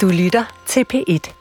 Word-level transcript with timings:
Du 0.00 0.08
lytter 0.08 0.44
til 0.66 0.84
P1. 0.94 1.32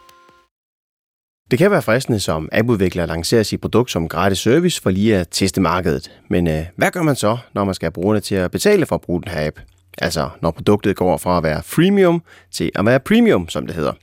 Det 1.52 1.60
kan 1.60 1.72
være 1.72 1.82
fristende 1.82 2.20
som 2.20 2.50
appudvikler 2.52 3.04
at 3.04 3.10
lancere 3.10 3.44
sit 3.44 3.62
produkt 3.62 3.92
som 3.92 4.10
gratis 4.10 4.38
service 4.38 4.82
for 4.82 4.90
lige 4.90 5.18
at 5.18 5.28
teste 5.32 5.62
markedet. 5.62 6.12
Men 6.30 6.48
øh, 6.48 6.66
hvad 6.76 6.92
gør 6.92 7.02
man 7.02 7.16
så, 7.16 7.38
når 7.54 7.64
man 7.64 7.76
skal 7.76 7.86
have 7.86 7.92
brugerne 7.92 8.20
til 8.20 8.36
at 8.36 8.52
betale 8.52 8.86
for 8.86 8.96
at 8.96 9.02
bruge 9.02 9.22
den 9.22 9.32
her 9.32 9.48
app? 9.48 9.60
Altså 9.98 10.30
når 10.42 10.52
produktet 10.52 10.96
går 10.96 11.18
fra 11.18 11.38
at 11.38 11.44
være 11.44 11.64
freemium 11.64 12.24
til 12.52 12.72
at 12.76 12.86
være 12.86 13.00
premium, 13.00 13.50
som 13.50 13.68
det 13.68 13.76
hedder. 13.76 13.94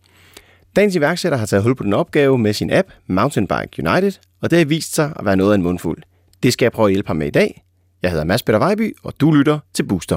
Dagens 0.76 0.96
iværksætter 0.96 1.38
har 1.38 1.46
taget 1.46 1.62
hul 1.62 1.74
på 1.74 1.84
den 1.84 1.92
opgave 1.92 2.38
med 2.38 2.52
sin 2.52 2.72
app 2.72 2.88
Mountainbike 3.06 3.88
United, 3.88 4.12
og 4.42 4.50
det 4.50 4.58
har 4.58 4.64
vist 4.64 4.94
sig 4.94 5.12
at 5.16 5.24
være 5.24 5.36
noget 5.36 5.52
af 5.52 5.54
en 5.54 5.62
mundfuld. 5.62 6.02
Det 6.42 6.52
skal 6.52 6.64
jeg 6.64 6.72
prøve 6.72 6.86
at 6.86 6.92
hjælpe 6.92 7.06
ham 7.06 7.16
med 7.16 7.26
i 7.26 7.30
dag. 7.30 7.64
Jeg 8.02 8.10
hedder 8.10 8.24
Mads 8.24 8.42
Peter 8.42 8.58
Vejby, 8.58 8.96
og 9.02 9.12
du 9.20 9.30
lytter 9.30 9.58
til 9.74 9.82
Booster. 9.82 10.16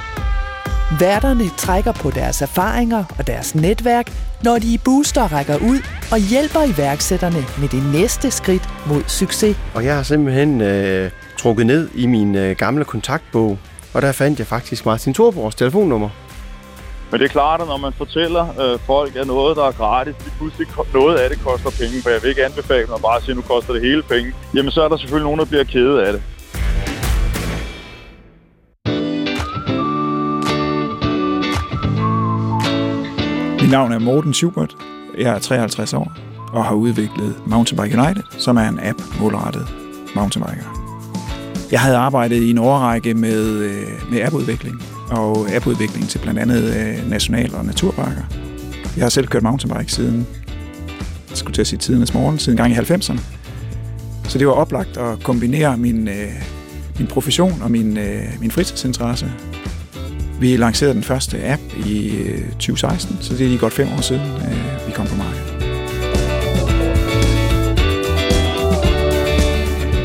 Værterne 0.99 1.49
trækker 1.57 1.91
på 1.91 2.09
deres 2.09 2.41
erfaringer 2.41 3.03
og 3.19 3.27
deres 3.27 3.55
netværk, 3.55 4.11
når 4.43 4.59
de 4.59 4.73
i 4.73 4.77
Booster 4.85 5.33
rækker 5.33 5.57
ud 5.57 5.79
og 6.11 6.19
hjælper 6.19 6.75
iværksætterne 6.75 7.45
med 7.59 7.69
det 7.69 7.83
næste 7.93 8.31
skridt 8.31 8.69
mod 8.87 9.03
succes. 9.07 9.57
Og 9.75 9.85
jeg 9.85 9.95
har 9.95 10.03
simpelthen 10.03 10.61
øh, 10.61 11.11
trukket 11.37 11.65
ned 11.65 11.89
i 11.95 12.05
min 12.05 12.35
øh, 12.35 12.55
gamle 12.55 12.85
kontaktbog, 12.85 13.57
og 13.93 14.01
der 14.01 14.11
fandt 14.11 14.39
jeg 14.39 14.47
faktisk 14.47 14.85
Martin 14.85 15.13
Thorborgs 15.13 15.55
telefonnummer. 15.55 16.09
Men 17.11 17.19
det 17.19 17.25
er 17.25 17.29
klart, 17.29 17.61
at 17.61 17.67
når 17.67 17.77
man 17.77 17.93
fortæller 17.93 18.45
øh, 18.61 18.79
folk, 18.79 19.15
at 19.15 19.27
noget, 19.27 19.57
der 19.57 19.67
er 19.67 19.71
gratis, 19.71 20.15
det 20.25 20.33
pludselig 20.37 20.67
noget 20.93 21.17
af 21.17 21.29
det 21.29 21.39
koster 21.39 21.69
penge, 21.69 22.01
for 22.03 22.09
jeg 22.09 22.21
vil 22.21 22.29
ikke 22.29 22.45
anbefale, 22.45 22.83
at 22.83 22.89
man 22.89 23.01
bare 23.01 23.21
siger, 23.21 23.31
at 23.31 23.35
nu 23.35 23.41
koster 23.41 23.73
det 23.73 23.81
hele 23.81 24.03
penge, 24.03 24.33
jamen 24.55 24.71
så 24.71 24.81
er 24.81 24.89
der 24.89 24.97
selvfølgelig 24.97 25.23
nogen, 25.23 25.39
der 25.39 25.45
bliver 25.45 25.63
kede 25.63 26.05
af 26.05 26.13
det. 26.13 26.21
Mit 33.71 33.77
navn 33.77 33.91
er 33.91 33.99
Morten 33.99 34.33
Schubert. 34.33 34.77
Jeg 35.17 35.35
er 35.35 35.39
53 35.39 35.93
år 35.93 36.13
og 36.53 36.65
har 36.65 36.75
udviklet 36.75 37.35
Mountainbike 37.47 37.99
United, 37.99 38.23
som 38.37 38.57
er 38.57 38.69
en 38.69 38.79
app 38.83 39.01
målrettet 39.19 39.67
mountainbikere. 40.15 40.67
Jeg 41.71 41.79
havde 41.79 41.97
arbejdet 41.97 42.35
i 42.35 42.49
en 42.49 42.57
årrække 42.57 43.13
med, 43.13 43.47
øh, 43.49 44.11
med 44.11 44.21
appudvikling 44.21 44.83
og 45.11 45.49
appudvikling 45.55 46.09
til 46.09 46.19
blandt 46.19 46.39
andet 46.39 46.63
øh, 46.63 47.09
national- 47.09 47.55
og 47.55 47.65
naturparker. 47.65 48.21
Jeg 48.95 49.05
har 49.05 49.09
selv 49.09 49.27
kørt 49.27 49.43
mountainbike 49.43 49.91
siden, 49.91 50.27
jeg 51.29 51.37
skulle 51.37 51.53
til 51.53 51.61
at 51.61 51.67
sige 51.67 51.79
tidernes 51.79 52.13
morgen, 52.13 52.39
siden 52.39 52.57
gang 52.57 52.71
i 52.71 52.75
90'erne. 52.75 53.21
Så 54.23 54.37
det 54.37 54.47
var 54.47 54.53
oplagt 54.53 54.97
at 54.97 55.23
kombinere 55.23 55.77
min, 55.77 56.07
øh, 56.07 56.31
min 56.99 57.07
profession 57.07 57.61
og 57.61 57.71
min, 57.71 57.97
min 58.39 58.51
fritidsinteresse 58.51 59.31
vi 60.41 60.57
lancerede 60.57 60.93
den 60.93 61.03
første 61.03 61.37
app 61.45 61.61
i 61.85 62.21
2016, 62.51 63.17
så 63.21 63.33
det 63.33 63.41
er 63.41 63.47
lige 63.47 63.59
godt 63.59 63.73
fem 63.73 63.87
år 63.87 64.01
siden, 64.01 64.21
vi 64.87 64.91
kom 64.91 65.07
på 65.07 65.15
markedet. 65.15 65.51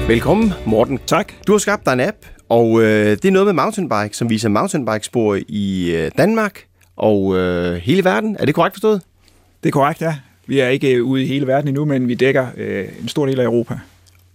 Velkommen, 0.09 0.53
Morten. 0.67 0.99
Tak. 1.07 1.33
Du 1.47 1.53
har 1.53 1.59
skabt 1.59 1.87
dig 1.87 1.93
en 1.93 2.01
app, 2.01 2.17
og 2.49 2.83
øh, 2.83 3.11
det 3.11 3.25
er 3.25 3.31
noget 3.31 3.47
med 3.47 3.55
mountainbike, 3.55 4.17
som 4.17 4.31
viser 4.31 4.49
mountainbikespor 4.49 5.39
i 5.49 5.95
øh, 5.95 6.11
Danmark 6.19 6.65
og 6.97 7.37
øh, 7.37 7.77
hele 7.77 8.05
verden. 8.05 8.37
Er 8.39 8.45
det 8.45 8.55
korrekt 8.55 8.75
forstået? 8.75 9.03
Det 9.63 9.69
er 9.69 9.73
korrekt, 9.73 10.03
ja. 10.03 10.15
Vi 10.47 10.61
er 10.61 10.69
ikke 10.69 11.05
ude 11.05 11.23
i 11.23 11.27
hele 11.27 11.47
verden 11.47 11.69
endnu, 11.69 11.85
men 11.85 12.09
vi 12.09 12.15
dækker 12.15 12.47
øh, 12.57 12.89
en 13.03 13.09
stor 13.09 13.27
del 13.27 13.41
af 13.41 13.45
Europa. 13.45 13.79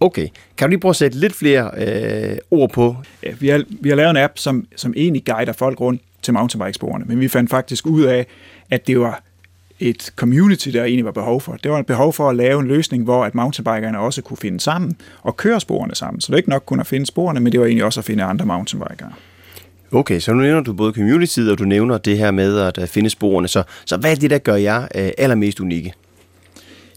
Okay. 0.02 0.28
Kan 0.56 0.68
du 0.68 0.70
lige 0.70 0.80
prøve 0.80 0.90
at 0.90 0.96
sætte 0.96 1.18
lidt 1.18 1.34
flere 1.34 1.70
øh, 1.76 2.38
ord 2.50 2.70
på? 2.70 2.96
Ja, 3.22 3.30
vi, 3.40 3.48
har, 3.48 3.64
vi 3.68 3.88
har 3.88 3.96
lavet 3.96 4.10
en 4.10 4.16
app, 4.16 4.38
som, 4.38 4.66
som 4.76 4.94
egentlig 4.96 5.24
guider 5.24 5.52
folk 5.52 5.80
rundt 5.80 6.02
til 6.22 6.34
mountainbikesporene, 6.34 7.04
men 7.08 7.20
vi 7.20 7.28
fandt 7.28 7.50
faktisk 7.50 7.86
ud 7.86 8.02
af, 8.02 8.26
at 8.70 8.86
det 8.86 9.00
var 9.00 9.22
et 9.80 10.12
community, 10.16 10.68
der 10.68 10.84
egentlig 10.84 11.04
var 11.04 11.12
behov 11.12 11.40
for. 11.40 11.52
Det 11.52 11.70
var 11.70 11.78
et 11.78 11.86
behov 11.86 12.12
for 12.12 12.30
at 12.30 12.36
lave 12.36 12.60
en 12.60 12.68
løsning, 12.68 13.04
hvor 13.04 13.24
at 13.24 13.34
mountainbikerne 13.34 13.98
også 13.98 14.22
kunne 14.22 14.36
finde 14.36 14.60
sammen 14.60 14.96
og 15.22 15.36
køre 15.36 15.60
sporene 15.60 15.94
sammen. 15.94 16.20
Så 16.20 16.26
det 16.26 16.32
er 16.32 16.36
ikke 16.36 16.50
nok 16.50 16.62
kun 16.66 16.80
at 16.80 16.86
finde 16.86 17.06
sporene, 17.06 17.40
men 17.40 17.52
det 17.52 17.60
var 17.60 17.66
egentlig 17.66 17.84
også 17.84 18.00
at 18.00 18.04
finde 18.04 18.24
andre 18.24 18.46
mountainbikere. 18.46 19.12
Okay, 19.92 20.20
så 20.20 20.32
nu 20.32 20.42
nævner 20.42 20.60
du 20.62 20.72
både 20.72 20.92
community, 20.92 21.40
og 21.40 21.58
du 21.58 21.64
nævner 21.64 21.98
det 21.98 22.18
her 22.18 22.30
med 22.30 22.58
at 22.58 22.88
finde 22.88 23.10
sporene. 23.10 23.48
Så, 23.48 23.62
så 23.84 23.96
hvad 23.96 24.10
er 24.10 24.14
det, 24.14 24.30
der 24.30 24.38
gør 24.38 24.56
jer 24.56 24.82
øh, 24.82 25.10
allermest 25.18 25.60
unikke? 25.60 25.92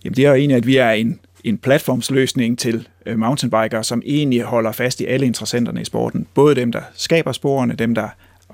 Jamen 0.04 0.16
det 0.16 0.26
er 0.26 0.30
jo 0.30 0.36
egentlig, 0.36 0.58
at 0.58 0.68
vi 0.68 0.78
er 0.78 0.90
en, 0.90 1.20
en 1.44 1.58
platformsløsning 1.58 2.60
til 2.60 2.76
øh, 2.76 2.82
mountainbikere, 3.16 3.84
som 3.84 4.02
egentlig 4.06 4.42
holder 4.42 4.72
fast 4.72 5.02
i 5.02 5.06
alle 5.06 5.26
interessenterne 5.26 5.82
i 5.82 5.86
sporten. 5.86 6.28
Både 6.34 6.56
dem, 6.56 6.72
der 6.72 6.82
skaber 6.94 7.32
sporene, 7.32 7.74
dem, 7.74 7.96
der 7.96 8.08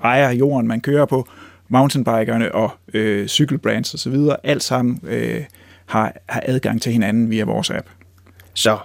ejer 0.04 0.30
jorden, 0.30 0.68
man 0.68 0.80
kører 0.80 1.06
på, 1.06 1.28
mountainbikerne 1.68 2.54
og 2.54 2.70
øh, 2.94 3.26
cykelbrands 3.26 3.94
osv., 3.94 4.16
alt 4.44 4.62
sammen 4.62 5.00
øh, 5.08 5.44
har, 5.86 6.12
har 6.28 6.42
adgang 6.46 6.82
til 6.82 6.92
hinanden 6.92 7.30
via 7.30 7.44
vores 7.44 7.70
app. 7.70 7.86
Så 8.54 8.78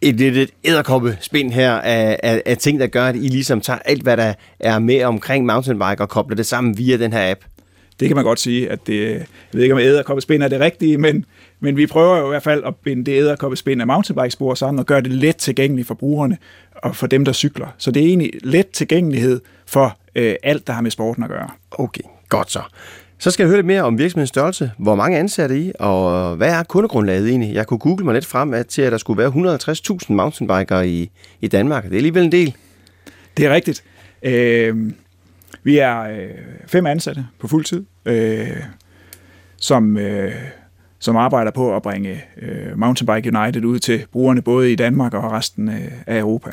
et 0.00 0.14
lidt 0.14 0.36
et 0.36 0.50
æderkoppe 0.64 1.18
spind 1.20 1.52
her 1.52 1.72
af, 1.72 2.20
af, 2.22 2.42
af 2.46 2.58
ting, 2.58 2.80
der 2.80 2.86
gør, 2.86 3.04
at 3.04 3.16
I 3.16 3.28
ligesom 3.28 3.60
tager 3.60 3.78
alt, 3.84 4.02
hvad 4.02 4.16
der 4.16 4.34
er 4.60 4.78
med 4.78 5.04
omkring 5.04 5.46
mountainbike 5.46 6.00
og 6.00 6.08
kobler 6.08 6.36
det 6.36 6.46
sammen 6.46 6.78
via 6.78 6.96
den 6.96 7.12
her 7.12 7.30
app. 7.30 7.40
Det 8.00 8.08
kan 8.08 8.16
man 8.16 8.24
godt 8.24 8.40
sige, 8.40 8.70
at 8.70 8.86
det, 8.86 9.10
jeg 9.10 9.26
ved 9.52 9.62
ikke, 9.62 9.74
om 9.74 9.80
æderkoppespind 9.80 10.42
er 10.42 10.48
det 10.48 10.60
rigtige, 10.60 10.98
men, 10.98 11.24
men 11.62 11.76
vi 11.76 11.86
prøver 11.86 12.18
jo 12.18 12.26
i 12.26 12.28
hvert 12.28 12.42
fald 12.42 12.64
at 12.64 12.76
binde 12.76 13.04
det 13.04 13.18
æderkoppespind 13.18 13.80
af 13.80 13.86
mountainbikespor 13.86 14.54
sammen 14.54 14.78
og 14.78 14.86
gøre 14.86 15.00
det 15.00 15.12
let 15.12 15.36
tilgængeligt 15.36 15.88
for 15.88 15.94
brugerne 15.94 16.38
og 16.74 16.96
for 16.96 17.06
dem, 17.06 17.24
der 17.24 17.32
cykler. 17.32 17.66
Så 17.78 17.90
det 17.90 18.02
er 18.02 18.06
egentlig 18.06 18.30
let 18.42 18.68
tilgængelighed 18.68 19.40
for 19.66 19.98
øh, 20.14 20.34
alt, 20.42 20.66
der 20.66 20.72
har 20.72 20.80
med 20.80 20.90
sporten 20.90 21.22
at 21.22 21.30
gøre. 21.30 21.48
Okay, 21.70 22.02
godt 22.28 22.50
så. 22.50 22.60
Så 23.18 23.30
skal 23.30 23.44
jeg 23.44 23.48
høre 23.48 23.58
lidt 23.58 23.66
mere 23.66 23.82
om 23.82 23.98
virksomhedens 23.98 24.28
størrelse. 24.28 24.70
Hvor 24.78 24.94
mange 24.94 25.18
ansatte 25.18 25.60
I, 25.60 25.72
og 25.78 26.36
hvad 26.36 26.48
er 26.48 26.62
kundegrundlaget 26.62 27.28
egentlig? 27.28 27.54
Jeg 27.54 27.66
kunne 27.66 27.78
google 27.78 28.04
mig 28.04 28.14
lidt 28.14 28.26
frem 28.26 28.54
at, 28.54 28.66
til, 28.66 28.82
at 28.82 28.92
der 28.92 28.98
skulle 28.98 29.18
være 29.18 29.58
150.000 29.98 30.12
mountainbikere 30.12 30.88
i, 30.88 31.10
i 31.40 31.48
Danmark. 31.48 31.84
Det 31.84 31.92
er 31.92 31.96
alligevel 31.96 32.22
en 32.24 32.32
del. 32.32 32.56
Det 33.36 33.46
er 33.46 33.54
rigtigt. 33.54 33.84
Øh, 34.22 34.90
vi 35.62 35.78
er 35.78 36.00
øh, 36.00 36.30
fem 36.66 36.86
ansatte 36.86 37.26
på 37.38 37.48
fuld 37.48 37.64
tid, 37.64 37.84
øh, 38.04 38.56
som, 39.56 39.96
øh, 39.96 40.32
som 41.02 41.16
arbejder 41.16 41.50
på 41.50 41.76
at 41.76 41.82
bringe 41.82 42.22
øh, 42.42 42.78
Mountainbike 42.78 43.38
United 43.38 43.64
ud 43.64 43.78
til 43.78 44.04
brugerne 44.12 44.42
både 44.42 44.72
i 44.72 44.74
Danmark 44.74 45.14
og 45.14 45.32
resten 45.32 45.68
øh, 45.68 45.92
af 46.06 46.18
Europa. 46.18 46.50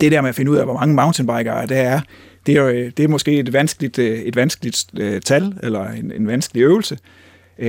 Det 0.00 0.12
der 0.12 0.20
med 0.20 0.28
at 0.28 0.34
finde 0.34 0.50
ud 0.50 0.56
af, 0.56 0.64
hvor 0.64 0.74
mange 0.74 0.94
mountainbikere 0.94 1.66
der 1.66 1.76
er, 1.76 2.00
det 2.46 2.56
er, 2.56 2.62
jo, 2.62 2.68
det 2.96 3.00
er 3.00 3.08
måske 3.08 3.38
et 3.38 3.52
vanskeligt, 3.52 3.98
øh, 3.98 4.18
et 4.18 4.36
vanskeligt 4.36 4.84
uh, 5.00 5.18
tal, 5.24 5.54
eller 5.62 5.88
en, 5.88 6.12
en 6.12 6.26
vanskelig 6.26 6.62
øvelse. 6.62 6.98
Uh, 7.58 7.66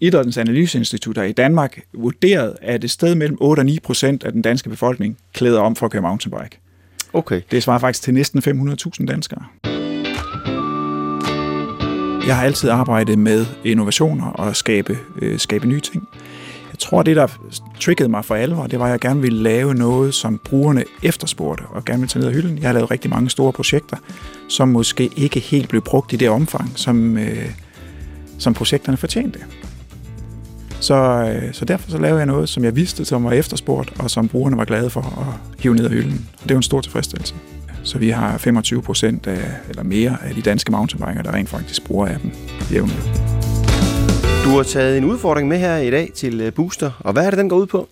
Idrættens 0.00 0.38
Analyseinstitut 0.38 1.16
har 1.16 1.24
i 1.24 1.32
Danmark 1.32 1.80
vurderet, 1.92 2.56
at 2.62 2.84
et 2.84 2.90
sted 2.90 3.14
mellem 3.14 3.36
8 3.40 3.60
og 3.60 3.66
9 3.66 3.78
procent 3.80 4.24
af 4.24 4.32
den 4.32 4.42
danske 4.42 4.70
befolkning 4.70 5.18
klæder 5.34 5.60
om 5.60 5.76
for 5.76 5.86
at 5.86 5.92
køre 5.92 6.02
mountainbike. 6.02 6.58
Okay. 7.12 7.40
Det 7.50 7.62
svarer 7.62 7.78
faktisk 7.78 8.02
til 8.02 8.14
næsten 8.14 8.42
500.000 9.00 9.06
danskere. 9.06 9.44
Jeg 12.28 12.36
har 12.36 12.44
altid 12.44 12.70
arbejdet 12.70 13.18
med 13.18 13.46
innovationer 13.64 14.26
og 14.26 14.56
skabe, 14.56 14.98
øh, 15.22 15.38
skabe 15.38 15.66
nye 15.66 15.80
ting. 15.80 16.08
Jeg 16.72 16.78
tror, 16.78 17.02
det 17.02 17.16
der 17.16 17.26
triggede 17.80 18.08
mig 18.08 18.24
for 18.24 18.34
alvor, 18.34 18.66
det 18.66 18.78
var, 18.78 18.84
at 18.84 18.90
jeg 18.90 19.00
gerne 19.00 19.20
ville 19.20 19.42
lave 19.42 19.74
noget, 19.74 20.14
som 20.14 20.38
brugerne 20.44 20.84
efterspurgte 21.02 21.62
og 21.70 21.84
gerne 21.84 21.98
ville 21.98 22.08
tage 22.08 22.20
ned 22.20 22.28
af 22.28 22.34
hylden. 22.34 22.58
Jeg 22.58 22.68
har 22.68 22.72
lavet 22.72 22.90
rigtig 22.90 23.10
mange 23.10 23.30
store 23.30 23.52
projekter, 23.52 23.96
som 24.48 24.68
måske 24.68 25.10
ikke 25.16 25.40
helt 25.40 25.68
blev 25.68 25.82
brugt 25.82 26.12
i 26.12 26.16
det 26.16 26.28
omfang, 26.28 26.72
som, 26.76 27.18
øh, 27.18 27.50
som 28.38 28.54
projekterne 28.54 28.96
fortjente. 28.96 29.40
Så, 30.80 30.94
øh, 30.94 31.54
så 31.54 31.64
derfor 31.64 31.90
så 31.90 31.98
lavede 31.98 32.18
jeg 32.18 32.26
noget, 32.26 32.48
som 32.48 32.64
jeg 32.64 32.76
vidste, 32.76 33.04
som 33.04 33.24
var 33.24 33.32
efterspurgt, 33.32 33.92
og 33.98 34.10
som 34.10 34.28
brugerne 34.28 34.56
var 34.56 34.64
glade 34.64 34.90
for 34.90 35.00
at 35.00 35.60
hive 35.62 35.74
ned 35.74 35.84
af 35.84 35.90
hylden. 35.90 36.28
Og 36.42 36.48
det 36.48 36.54
var 36.54 36.58
en 36.58 36.62
stor 36.62 36.80
tilfredsstillelse. 36.80 37.34
Så 37.82 37.98
vi 37.98 38.08
har 38.08 38.38
25 38.38 38.82
procent 38.82 39.26
eller 39.68 39.82
mere 39.82 40.16
af 40.22 40.34
de 40.34 40.42
danske 40.42 40.72
mountainbikere, 40.72 41.22
der 41.22 41.34
rent 41.34 41.48
faktisk 41.48 41.84
bruger 41.84 42.14
appen 42.14 42.32
jævnligt. 42.72 43.28
Du 44.48 44.56
har 44.56 44.62
taget 44.62 44.98
en 44.98 45.04
udfordring 45.04 45.48
med 45.48 45.58
her 45.58 45.76
i 45.76 45.90
dag 45.90 46.10
til 46.14 46.40
øh, 46.40 46.52
Booster, 46.52 46.90
og 47.00 47.12
hvad 47.12 47.26
er 47.26 47.30
det, 47.30 47.38
den 47.38 47.48
går 47.48 47.56
ud 47.56 47.66
på? 47.66 47.88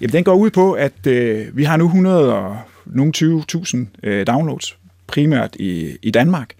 Jamen, 0.00 0.12
den 0.12 0.24
går 0.24 0.34
ud 0.34 0.50
på, 0.50 0.72
at 0.72 1.06
øh, 1.06 1.56
vi 1.56 1.64
har 1.64 1.76
nu 1.76 1.84
100 1.84 2.34
og 2.34 2.56
nogle 2.86 3.12
20.000 3.16 3.76
øh, 4.02 4.26
downloads, 4.26 4.78
primært 5.06 5.56
i, 5.56 5.96
i 6.02 6.10
Danmark. 6.10 6.54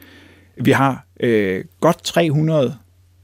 Vi 0.56 0.70
har 0.70 1.06
øh, 1.20 1.64
godt 1.81 2.05
300 2.05 2.75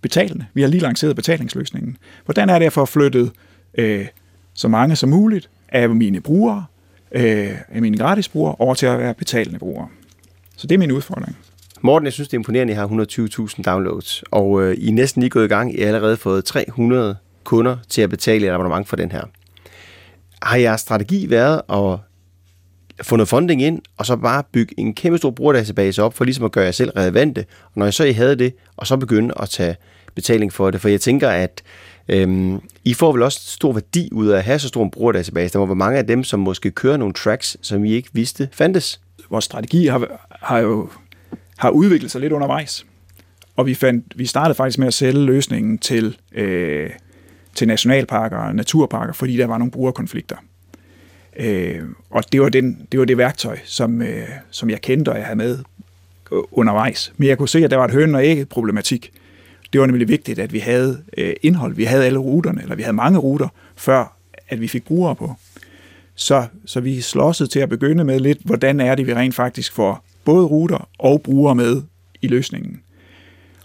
betalende. 0.00 0.46
Vi 0.54 0.60
har 0.60 0.68
lige 0.68 0.80
lanceret 0.80 1.16
betalingsløsningen. 1.16 1.96
Hvordan 2.24 2.50
er 2.50 2.58
det 2.58 2.66
at 2.66 2.72
få 2.72 2.84
flyttet 2.84 3.30
øh, 3.78 4.06
så 4.54 4.68
mange 4.68 4.96
som 4.96 5.08
muligt 5.08 5.50
af 5.68 5.90
mine 5.90 6.20
brugere, 6.20 6.64
øh, 7.14 7.50
af 7.68 7.82
mine 7.82 7.98
gratisbrugere, 7.98 8.54
over 8.58 8.74
til 8.74 8.86
at 8.86 8.98
være 8.98 9.14
betalende 9.14 9.58
brugere? 9.58 9.88
Så 10.56 10.66
det 10.66 10.74
er 10.74 10.78
min 10.78 10.92
udfordring. 10.92 11.36
Morten, 11.80 12.06
jeg 12.06 12.12
synes, 12.12 12.28
det 12.28 12.34
er 12.34 12.38
imponerende, 12.38 12.72
at 12.72 12.76
I 12.76 12.78
har 12.78 13.46
120.000 13.56 13.62
downloads, 13.62 14.24
og 14.30 14.62
øh, 14.62 14.74
I 14.74 14.88
er 14.88 14.92
næsten 14.92 15.22
lige 15.22 15.30
gået 15.30 15.44
i 15.44 15.48
gang. 15.48 15.74
I 15.74 15.80
har 15.80 15.86
allerede 15.86 16.16
fået 16.16 16.44
300 16.44 17.16
kunder 17.44 17.76
til 17.88 18.02
at 18.02 18.10
betale 18.10 18.46
et 18.46 18.50
abonnement 18.50 18.88
for 18.88 18.96
den 18.96 19.12
her. 19.12 19.22
Har 20.42 20.56
jeres 20.56 20.80
strategi 20.80 21.30
været 21.30 21.62
at 21.72 21.98
få 23.06 23.16
noget 23.16 23.28
funding 23.28 23.62
ind, 23.62 23.82
og 23.96 24.06
så 24.06 24.16
bare 24.16 24.42
bygge 24.52 24.74
en 24.80 24.94
kæmpe 24.94 25.18
stor 25.18 25.30
brugerdatabase 25.30 26.02
op, 26.02 26.14
for 26.14 26.24
ligesom 26.24 26.44
at 26.44 26.52
gøre 26.52 26.64
jer 26.64 26.70
selv 26.70 26.90
relevante, 26.90 27.44
og 27.64 27.72
når 27.74 27.86
jeg 27.86 27.94
så 27.94 28.04
I 28.04 28.12
havde 28.12 28.36
det, 28.36 28.54
og 28.76 28.86
så 28.86 28.96
begynde 28.96 29.34
at 29.40 29.48
tage 29.48 29.76
betaling 30.14 30.52
for 30.52 30.70
det, 30.70 30.80
for 30.80 30.88
jeg 30.88 31.00
tænker, 31.00 31.28
at 31.28 31.62
øhm, 32.08 32.60
I 32.84 32.94
får 32.94 33.12
vel 33.12 33.22
også 33.22 33.40
stor 33.50 33.72
værdi 33.72 34.08
ud 34.12 34.28
af 34.28 34.36
at 34.36 34.44
have 34.44 34.58
så 34.58 34.68
stor 34.68 34.84
en 34.84 34.90
brugerdatabase. 34.90 35.52
Der 35.52 35.58
må 35.58 35.66
være 35.66 35.76
mange 35.76 35.98
af 35.98 36.06
dem, 36.06 36.24
som 36.24 36.40
måske 36.40 36.70
kører 36.70 36.96
nogle 36.96 37.14
tracks, 37.14 37.56
som 37.62 37.84
I 37.84 37.92
ikke 37.92 38.08
vidste 38.12 38.48
fandtes. 38.52 39.00
Vores 39.30 39.44
strategi 39.44 39.86
har, 39.86 40.26
har 40.30 40.58
jo 40.58 40.88
har 41.56 41.70
udviklet 41.70 42.10
sig 42.10 42.20
lidt 42.20 42.32
undervejs. 42.32 42.86
Og 43.56 43.66
vi, 43.66 43.74
fandt, 43.74 44.18
vi 44.18 44.26
startede 44.26 44.54
faktisk 44.54 44.78
med 44.78 44.86
at 44.86 44.94
sælge 44.94 45.24
løsningen 45.24 45.78
til, 45.78 46.16
øh, 46.32 46.90
til 47.54 47.68
nationalparker 47.68 48.36
og 48.36 48.54
naturparker, 48.54 49.12
fordi 49.12 49.36
der 49.36 49.46
var 49.46 49.58
nogle 49.58 49.70
brugerkonflikter. 49.70 50.36
Øh, 51.36 51.82
og 52.10 52.32
det 52.32 52.40
var, 52.40 52.48
den, 52.48 52.86
det 52.92 53.00
var 53.00 53.06
det 53.06 53.18
værktøj, 53.18 53.58
som, 53.64 54.02
øh, 54.02 54.28
som 54.50 54.70
jeg 54.70 54.80
kendte, 54.80 55.08
og 55.08 55.16
jeg 55.16 55.24
havde 55.24 55.36
med 55.36 55.58
undervejs. 56.30 57.12
Men 57.16 57.28
jeg 57.28 57.38
kunne 57.38 57.48
se, 57.48 57.64
at 57.64 57.70
der 57.70 57.76
var 57.76 57.84
et 57.84 57.90
høn 57.90 58.14
og 58.14 58.24
ægget 58.24 58.48
problematik. 58.48 59.12
Det 59.72 59.80
var 59.80 59.86
nemlig 59.86 60.08
vigtigt, 60.08 60.38
at 60.38 60.52
vi 60.52 60.58
havde 60.58 61.02
øh, 61.18 61.34
indhold. 61.42 61.74
Vi 61.74 61.84
havde 61.84 62.04
alle 62.04 62.18
ruterne, 62.18 62.62
eller 62.62 62.74
vi 62.74 62.82
havde 62.82 62.96
mange 62.96 63.18
ruter, 63.18 63.48
før 63.76 64.16
at 64.48 64.60
vi 64.60 64.68
fik 64.68 64.84
brugere 64.84 65.16
på. 65.16 65.34
Så, 66.14 66.46
så 66.66 66.80
vi 66.80 67.00
slåsede 67.00 67.48
til 67.48 67.60
at 67.60 67.68
begynde 67.68 68.04
med 68.04 68.20
lidt, 68.20 68.38
hvordan 68.44 68.80
er 68.80 68.94
det, 68.94 69.06
vi 69.06 69.14
rent 69.14 69.34
faktisk 69.34 69.72
får 69.72 70.04
både 70.24 70.46
ruter 70.46 70.88
og 70.98 71.22
brugere 71.22 71.54
med 71.54 71.82
i 72.22 72.26
løsningen. 72.26 72.80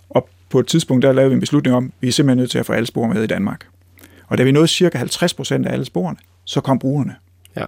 Og 0.10 0.30
på 0.50 0.60
et 0.60 0.68
tidspunkt, 0.68 1.04
der 1.04 1.14
lavede 1.14 1.30
vi 1.30 1.34
en 1.34 1.40
beslutning 1.40 1.76
om, 1.76 1.86
at 1.86 1.92
vi 2.02 2.08
er 2.08 2.12
simpelthen 2.12 2.38
nødt 2.38 2.52
til 2.52 2.60
at 2.60 2.66
få 2.66 2.74
alle 2.74 2.86
spor 2.86 3.08
med 3.08 3.24
i 3.24 3.28
Danmark. 3.28 3.68
Og 4.28 4.38
da 4.38 4.44
vi 4.44 4.52
nåede 4.52 4.68
cirka 4.68 4.98
50 4.98 5.34
procent 5.34 5.66
af 5.66 5.74
alle 5.74 5.86
sporene, 5.86 6.18
så 6.46 6.62
kom 6.62 6.80
brugerne. 6.80 7.16
Ja. 7.56 7.66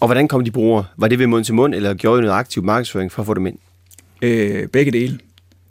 Og 0.00 0.08
hvordan 0.08 0.28
kom 0.28 0.44
de 0.44 0.50
brugere? 0.50 0.84
Var 0.96 1.08
det 1.08 1.18
ved 1.18 1.26
mund 1.26 1.44
til 1.44 1.54
mund, 1.54 1.74
eller 1.74 1.94
gjorde 1.94 2.18
I 2.18 2.22
noget 2.22 2.38
aktiv 2.38 2.62
markedsføring 2.64 3.12
for 3.12 3.22
at 3.22 3.26
få 3.26 3.34
dem 3.34 3.46
ind? 3.46 3.58
Øh, 4.22 4.68
begge 4.68 4.92
dele. 4.92 5.18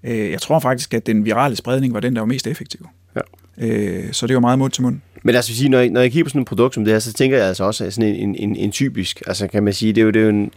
Øh, 0.03 0.31
jeg 0.31 0.41
tror 0.41 0.59
faktisk, 0.59 0.93
at 0.93 1.05
den 1.05 1.25
virale 1.25 1.55
spredning 1.55 1.93
var 1.93 1.99
den, 1.99 2.15
der 2.15 2.21
var 2.21 2.25
mest 2.25 2.47
effektiv. 2.47 2.87
Ja. 3.15 3.21
Øh, 3.67 4.13
så 4.13 4.27
det 4.27 4.33
var 4.33 4.39
meget 4.39 4.59
mund 4.59 4.71
til 4.71 4.83
mund. 4.83 4.99
Men 5.23 5.35
altså, 5.35 5.55
sige, 5.55 5.69
når, 5.69 5.79
jeg, 5.79 5.89
når 5.89 6.01
jeg 6.01 6.11
kigger 6.11 6.23
på 6.25 6.29
sådan 6.29 6.41
et 6.41 6.47
produkt 6.47 6.73
som 6.73 6.85
det 6.85 6.93
her, 6.93 6.99
så 6.99 7.13
tænker 7.13 7.37
jeg 7.37 7.47
altså 7.47 7.63
også 7.63 7.91
sådan 7.91 8.09
en, 8.09 8.29
en, 8.29 8.35
en, 8.35 8.55
en 8.55 8.71
typisk, 8.71 9.21
altså 9.27 9.47
kan 9.47 9.63
man 9.63 9.73
sige, 9.73 9.93
det 9.93 10.01
er 10.01 10.05
jo, 10.05 10.11
det 10.11 10.19
er 10.19 10.23
jo 10.23 10.29
en, 10.29 10.51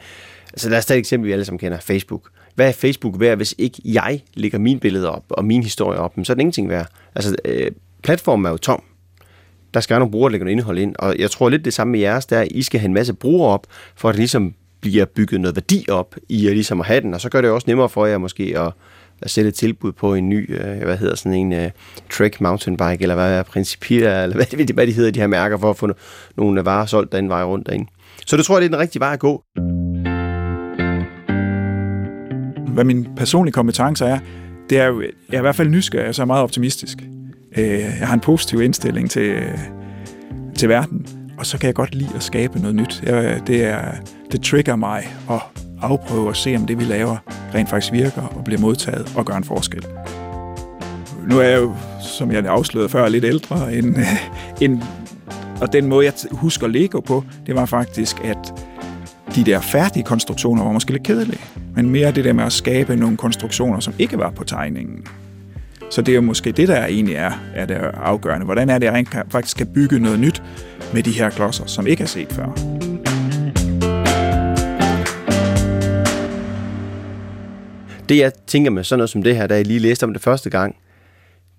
altså 0.53 0.69
lad 0.69 0.79
os 0.79 0.87
tage 0.87 0.99
et 0.99 1.01
eksempel, 1.01 1.29
vi 1.29 1.33
alle 1.33 1.45
sammen 1.45 1.59
kender, 1.59 1.81
Facebook. 1.81 2.31
Hvad 2.55 2.69
er 2.69 2.73
Facebook 2.73 3.21
værd, 3.21 3.37
hvis 3.37 3.55
ikke 3.59 3.83
jeg 3.85 4.21
lægger 4.35 4.59
mine 4.59 4.81
billeder 4.81 5.09
op 5.09 5.25
og 5.31 5.45
min 5.45 5.63
historie 5.63 5.99
op? 5.99 6.15
Så 6.23 6.33
er 6.33 6.35
det 6.35 6.41
ingenting 6.41 6.69
værd. 6.69 6.87
Altså, 7.15 7.37
øh, 7.45 7.71
platformen 8.03 8.47
er 8.47 8.51
jo 8.51 8.57
tom. 8.57 8.83
Der 9.75 9.81
skal 9.81 9.95
være 9.95 10.01
nogle 10.01 10.11
brugere, 10.11 10.29
der 10.29 10.33
lægger 10.33 10.45
noget 10.45 10.57
indhold 10.57 10.79
ind. 10.79 10.97
Og 10.99 11.19
jeg 11.19 11.31
tror 11.31 11.49
lidt 11.49 11.65
det 11.65 11.75
samme 11.75 11.91
med 11.91 12.01
jeres, 12.01 12.27
der 12.27 12.47
I 12.51 12.63
skal 12.63 12.81
have 12.81 12.87
en 12.87 12.95
masse 12.95 13.15
brugere 13.15 13.49
op, 13.49 13.67
for 13.97 14.09
at 14.09 14.13
det 14.13 14.19
ligesom 14.19 14.55
bliver 14.81 15.05
bygget 15.05 15.41
noget 15.41 15.57
værdi 15.57 15.87
op 15.89 16.17
i 16.29 16.47
at 16.47 16.53
ligesom 16.53 16.81
at 16.81 16.87
have 16.87 17.01
den. 17.01 17.15
Og 17.15 17.21
så 17.21 17.29
gør 17.29 17.41
det 17.41 17.51
også 17.51 17.65
nemmere 17.69 17.89
for 17.89 18.07
jer 18.07 18.19
måske 18.19 18.55
at, 18.59 18.73
at 19.23 19.31
sætte 19.31 19.49
et 19.49 19.55
tilbud 19.55 19.93
på 19.93 20.15
en 20.15 20.29
ny, 20.29 20.61
øh, 20.61 20.83
hvad 20.83 20.97
hedder 20.97 21.17
sådan 21.17 21.35
en 21.35 21.53
øh, 21.53 21.71
Trek 22.11 22.41
mountainbike, 22.41 23.03
eller 23.03 23.15
hvad 23.15 23.33
er 23.39 23.43
Principia, 23.43 24.23
eller 24.23 24.37
hvad, 24.37 24.73
hvad 24.75 24.87
de 24.87 24.93
hedder, 24.93 25.11
de 25.11 25.21
her 25.21 25.27
mærker, 25.27 25.59
for 25.59 25.71
at 25.71 25.77
få 25.77 25.91
nogle 26.37 26.65
varer 26.65 26.87
solgt 26.87 27.13
den 27.13 27.29
vej 27.29 27.45
rundt 27.45 27.67
derinde. 27.67 27.87
Så 28.27 28.37
det 28.37 28.45
tror 28.45 28.55
jeg, 28.55 28.61
det 28.61 28.67
er 28.67 28.71
den 28.71 28.81
rigtige 28.81 29.01
vej 29.01 29.13
at 29.13 29.19
gå. 29.19 29.43
Hvad 32.75 32.85
min 32.85 33.09
personlige 33.17 33.53
kompetence 33.53 34.05
er, 34.05 34.19
det 34.71 34.79
er 34.79 34.87
jo, 34.87 35.01
jeg 35.01 35.11
er 35.33 35.39
i 35.39 35.41
hvert 35.41 35.57
fald 35.57 35.69
nysgerrig, 35.69 36.09
og 36.09 36.15
så 36.15 36.23
er 36.23 36.27
meget 36.27 36.43
optimistisk. 36.43 36.99
Øh, 37.59 37.81
jeg 37.81 38.07
har 38.07 38.15
en 38.15 38.21
positiv 38.21 38.63
indstilling 38.63 39.11
til, 39.11 39.43
til 40.55 40.69
verden, 40.69 41.07
og 41.39 41.47
så 41.47 41.59
kan 41.59 41.67
jeg 41.67 41.75
godt 41.75 41.95
lide 41.95 42.11
at 42.15 42.23
skabe 42.23 42.59
noget 42.59 42.75
nyt. 42.75 43.03
Det, 43.47 43.65
er, 43.65 43.93
det 44.33 44.43
trigger 44.43 44.77
mig 44.77 45.15
at 45.31 45.62
afprøve 45.83 46.29
og 46.29 46.37
se, 46.37 46.57
om 46.57 46.67
det, 46.67 46.79
vi 46.79 46.85
laver, 46.85 47.17
rent 47.55 47.71
faktisk 47.71 47.93
virker 47.93 48.23
og 48.23 48.45
bliver 48.45 48.61
modtaget 48.61 49.13
og 49.17 49.27
gør 49.27 49.35
en 49.35 49.45
forskel. 49.45 49.87
Nu 51.29 51.39
er 51.39 51.43
jeg 51.43 51.61
jo, 51.61 51.75
som 52.01 52.33
jeg 52.33 52.47
afslørede 52.47 52.89
før, 52.89 53.09
lidt 53.09 53.25
ældre, 53.25 53.75
end, 53.75 53.97
end, 54.63 54.83
og 55.61 55.73
den 55.73 55.87
måde, 55.87 56.07
jeg 56.07 56.13
husker 56.33 56.67
Lego 56.67 57.01
på, 57.01 57.25
det 57.47 57.55
var 57.55 57.67
faktisk, 57.67 58.25
at 58.25 58.55
de 59.35 59.45
der 59.45 59.61
færdige 59.61 60.03
konstruktioner 60.03 60.65
var 60.65 60.73
måske 60.73 60.93
lidt 60.93 61.03
kedelige, 61.03 61.41
men 61.77 61.91
mere 61.91 62.13
det 62.13 62.25
der 62.25 62.33
med 62.33 62.45
at 62.45 62.53
skabe 62.53 62.97
nogle 62.97 63.17
konstruktioner, 63.17 63.81
som 63.81 63.95
ikke 63.99 64.19
var 64.19 64.31
på 64.31 64.45
tegningen. 64.45 65.07
Så 65.91 66.03
det 66.03 66.13
er 66.13 66.17
jo 66.17 66.21
måske 66.21 66.53
det, 66.53 66.69
der 66.69 66.87
egentlig 66.87 67.15
er, 67.15 67.33
er 67.55 67.67
det 67.67 67.75
afgørende. 67.95 68.45
Hvordan 68.45 68.71
er 68.71 68.79
det, 68.79 68.87
at 68.87 69.15
jeg 69.15 69.25
faktisk 69.29 69.57
kan 69.57 69.67
bygge 69.67 69.99
noget 69.99 70.21
nyt 70.21 70.43
med 70.95 71.03
de 71.03 71.11
her 71.11 71.31
klodser, 71.31 71.67
som 71.67 71.87
ikke 71.87 72.03
er 72.03 72.07
set 72.07 72.33
før? 72.33 72.72
Det 78.09 78.19
jeg 78.19 78.33
tænker 78.47 78.71
med 78.71 78.85
sådan 78.85 78.99
noget 78.99 79.11
som 79.11 79.23
det 79.23 79.37
her, 79.37 79.47
da 79.47 79.55
jeg 79.55 79.67
lige 79.67 79.79
læste 79.79 80.05
om 80.05 80.13
det 80.13 80.23
første 80.23 80.51
gang, 80.51 80.77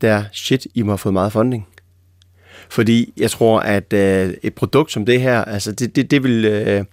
det 0.02 0.10
er, 0.10 0.24
shit, 0.32 0.68
I 0.74 0.82
må 0.82 0.92
have 0.92 0.98
fået 0.98 1.14
meget 1.14 1.32
funding. 1.32 1.68
Fordi 2.70 3.14
jeg 3.18 3.32
tror, 3.32 3.60
at 3.60 3.94
øh, 3.94 4.34
et 4.44 4.54
produkt 4.54 4.92
som 4.92 5.06
det 5.06 5.22
her, 5.22 5.44
altså 5.44 5.72
det, 5.72 5.96
det, 5.96 6.12
det 6.12 6.24
vil... 6.24 6.46
Øh, 6.46 6.86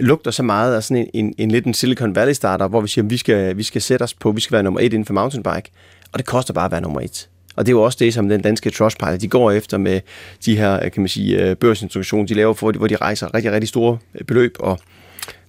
lugter 0.00 0.30
så 0.30 0.42
meget 0.42 0.74
af 0.74 0.84
sådan 0.84 0.96
en, 0.96 1.24
en, 1.24 1.34
en 1.38 1.50
lidt 1.50 1.64
en 1.64 1.74
Silicon 1.74 2.14
Valley 2.14 2.32
starter, 2.32 2.68
hvor 2.68 2.80
vi 2.80 2.88
siger, 2.88 3.04
at 3.04 3.10
vi 3.10 3.16
skal, 3.16 3.56
vi 3.56 3.62
skal 3.62 3.82
sætte 3.82 4.02
os 4.02 4.14
på, 4.14 4.32
vi 4.32 4.40
skal 4.40 4.54
være 4.54 4.62
nummer 4.62 4.80
et 4.80 4.84
inden 4.84 5.04
for 5.04 5.14
mountainbike, 5.14 5.70
og 6.12 6.18
det 6.18 6.26
koster 6.26 6.54
bare 6.54 6.64
at 6.64 6.70
være 6.70 6.80
nummer 6.80 7.00
et. 7.00 7.28
Og 7.56 7.66
det 7.66 7.72
er 7.72 7.76
jo 7.76 7.82
også 7.82 7.98
det, 8.00 8.14
som 8.14 8.28
den 8.28 8.42
danske 8.42 8.70
Trustpilot, 8.70 9.20
de 9.20 9.28
går 9.28 9.50
efter 9.50 9.78
med 9.78 10.00
de 10.44 10.56
her, 10.56 10.84
øh, 10.84 10.90
kan 10.90 11.02
man 11.02 11.08
sige, 11.08 11.44
øh, 11.44 11.56
børsinstruktioner, 11.56 12.26
de 12.26 12.34
laver, 12.34 12.54
for, 12.54 12.72
hvor 12.72 12.86
de 12.86 12.96
rejser 12.96 13.34
rigtig, 13.34 13.52
rigtig 13.52 13.68
store 13.68 13.98
øh, 14.14 14.24
beløb, 14.24 14.56
og 14.58 14.78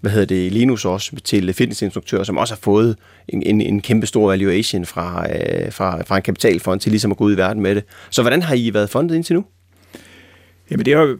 hvad 0.01 0.11
hedder 0.11 0.25
det, 0.25 0.51
Linus 0.51 0.85
også 0.85 1.15
til 1.23 1.53
fitnessinstruktører, 1.53 2.23
som 2.23 2.37
også 2.37 2.53
har 2.53 2.59
fået 2.59 2.95
en, 3.27 3.43
en, 3.43 3.61
en 3.61 3.81
kæmpe 3.81 4.07
stor 4.07 4.27
valuation 4.27 4.85
fra, 4.85 5.27
øh, 5.31 5.71
fra, 5.71 6.03
fra 6.03 6.15
en 6.15 6.23
kapitalfond 6.23 6.79
til 6.79 6.91
ligesom 6.91 7.11
at 7.11 7.17
gå 7.17 7.23
ud 7.23 7.33
i 7.33 7.37
verden 7.37 7.63
med 7.63 7.75
det. 7.75 7.83
Så 8.09 8.21
hvordan 8.21 8.41
har 8.41 8.55
I 8.55 8.73
været 8.73 8.89
fundet 8.89 9.15
indtil 9.15 9.35
nu? 9.35 9.45
Jamen 10.71 10.85
det 10.85 10.93
er 10.93 10.99
jo, 10.99 11.17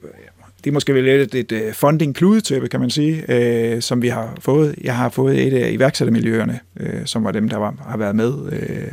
det 0.64 0.70
er 0.70 0.72
måske 0.72 1.02
lidt 1.02 1.36
et, 1.36 1.52
et 1.52 1.76
funding 1.76 2.16
kludetæppe, 2.16 2.68
kan 2.68 2.80
man 2.80 2.90
sige, 2.90 3.26
øh, 3.30 3.82
som 3.82 4.02
vi 4.02 4.08
har 4.08 4.38
fået. 4.40 4.76
Jeg 4.84 4.96
har 4.96 5.10
fået 5.10 5.48
et 5.48 5.54
af 5.54 5.72
iværksættermiljøerne, 5.72 6.60
øh, 6.80 7.06
som 7.06 7.24
var 7.24 7.32
dem, 7.32 7.50
der 7.50 7.58
var, 7.58 7.76
har 7.88 7.98
været 7.98 8.16
med 8.16 8.34
øh, 8.52 8.92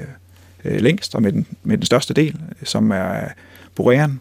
øh, 0.64 0.80
længst, 0.80 1.14
og 1.14 1.23
med 1.23 1.32
den, 1.32 1.46
med 1.62 1.76
den 1.76 1.87
største 1.87 2.14
del, 2.14 2.37
som 2.62 2.90
er 2.90 3.20
Borean, 3.75 4.20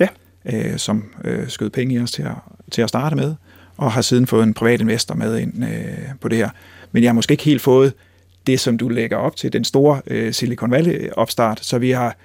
ja. 0.00 0.08
øh, 0.52 0.78
som 0.78 1.04
øh, 1.24 1.48
skød 1.48 1.70
penge 1.70 1.94
i 1.94 1.98
os 1.98 2.12
til 2.12 2.22
at, 2.22 2.36
til 2.70 2.82
at 2.82 2.88
starte 2.88 3.16
med, 3.16 3.34
og 3.76 3.92
har 3.92 4.02
siden 4.02 4.26
fået 4.26 4.42
en 4.42 4.54
privat 4.54 4.80
investor 4.80 5.14
med 5.14 5.38
ind 5.38 5.64
øh, 5.64 6.08
på 6.20 6.28
det 6.28 6.38
her. 6.38 6.48
Men 6.92 7.02
jeg 7.02 7.08
har 7.08 7.14
måske 7.14 7.32
ikke 7.32 7.44
helt 7.44 7.62
fået 7.62 7.92
det, 8.46 8.60
som 8.60 8.78
du 8.78 8.88
lægger 8.88 9.16
op 9.16 9.36
til, 9.36 9.52
den 9.52 9.64
store 9.64 10.00
øh, 10.06 10.32
Silicon 10.32 10.70
Valley-opstart, 10.70 11.64
så 11.64 11.78
vi 11.78 11.90
har, 11.90 12.16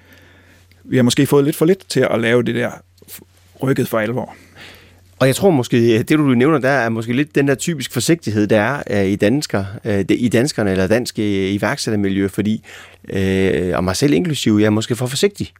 vi 0.84 0.96
har 0.96 1.02
måske 1.02 1.26
fået 1.26 1.44
lidt 1.44 1.56
for 1.56 1.64
lidt 1.64 1.88
til 1.88 2.06
at 2.10 2.20
lave 2.20 2.42
det 2.42 2.54
der 2.54 2.70
rykket 3.62 3.88
for 3.88 3.98
alvor. 3.98 4.36
Og 5.18 5.26
jeg 5.26 5.36
tror 5.36 5.50
måske, 5.50 5.94
øh, 5.94 5.98
det 5.98 6.10
du 6.10 6.22
nævner 6.22 6.58
der, 6.58 6.68
er 6.68 6.88
måske 6.88 7.12
lidt 7.12 7.34
den 7.34 7.48
der 7.48 7.54
typisk 7.54 7.92
forsigtighed, 7.92 8.46
der 8.46 8.60
er 8.60 9.02
øh, 9.04 9.06
i, 9.06 9.16
dansker, 9.16 9.64
øh, 9.84 10.04
i 10.08 10.28
danskerne 10.28 10.70
eller 10.70 10.86
danske 10.86 11.52
iværksættermiljø, 11.52 12.28
fordi, 12.28 12.64
uh, 13.04 13.76
og 13.76 13.84
mig 13.84 13.96
selv 13.96 14.12
inklusive, 14.12 14.60
jeg 14.60 14.66
er 14.66 14.70
måske 14.70 14.96
for 14.96 15.06
forsigtig. 15.06 15.52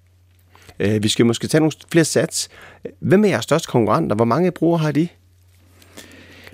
Vi 1.01 1.09
skal 1.09 1.27
måske 1.27 1.47
tage 1.47 1.61
nogle 1.61 1.73
flere 1.93 2.05
sats. 2.05 2.49
Hvem 3.01 3.25
er 3.25 3.29
jeres 3.29 3.45
største 3.45 3.69
konkurrenter? 3.69 4.17
Hvor 4.17 4.25
mange 4.25 4.51
brugere 4.51 4.79
har 4.79 4.93
de? 4.93 5.09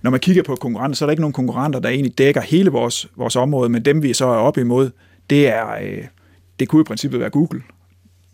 Når 0.06 0.10
man 0.10 0.20
kigger 0.20 0.42
på 0.42 0.56
konkurrenter, 0.56 0.96
så 0.96 1.04
er 1.04 1.06
der 1.06 1.10
ikke 1.10 1.20
nogen 1.20 1.32
konkurrenter, 1.32 1.80
der 1.80 1.88
egentlig 1.88 2.18
dækker 2.18 2.40
hele 2.40 2.70
vores, 2.70 3.08
vores 3.16 3.36
område, 3.36 3.68
men 3.68 3.84
dem 3.84 4.02
vi 4.02 4.12
så 4.12 4.24
er 4.26 4.36
op 4.36 4.58
imod, 4.58 4.90
det 5.30 5.48
er, 5.48 5.66
øh, 5.82 6.04
det 6.60 6.68
kunne 6.68 6.80
i 6.80 6.84
princippet 6.84 7.20
være 7.20 7.30
Google, 7.30 7.62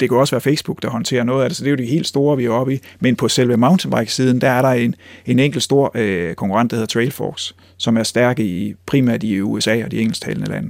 det 0.00 0.09
kunne 0.09 0.21
også 0.21 0.35
være 0.35 0.41
Facebook, 0.41 0.83
der 0.83 0.91
håndterer 0.91 1.25
noget 1.25 1.43
af 1.43 1.50
det, 1.50 1.57
så 1.57 1.64
det 1.64 1.69
er 1.69 1.73
jo 1.73 1.76
de 1.76 1.85
helt 1.85 2.07
store, 2.07 2.37
vi 2.37 2.45
er 2.45 2.50
oppe 2.50 2.75
i. 2.75 2.79
Men 3.00 3.17
på 3.17 3.29
selve 3.29 3.57
mountainbike-siden, 3.57 4.41
der 4.41 4.50
er 4.50 4.62
der 4.62 4.69
en, 4.69 4.95
en 5.26 5.38
enkelt 5.38 5.62
stor 5.62 5.91
øh, 5.95 6.35
konkurrent, 6.35 6.71
der 6.71 6.76
hedder 6.76 6.87
Trailforce, 6.87 7.55
som 7.76 7.97
er 7.97 8.02
stærke 8.02 8.45
i 8.45 8.75
primært 8.87 9.23
i 9.23 9.41
USA 9.41 9.85
og 9.85 9.91
de 9.91 10.00
engelsktalende 10.00 10.50
lande. 10.50 10.69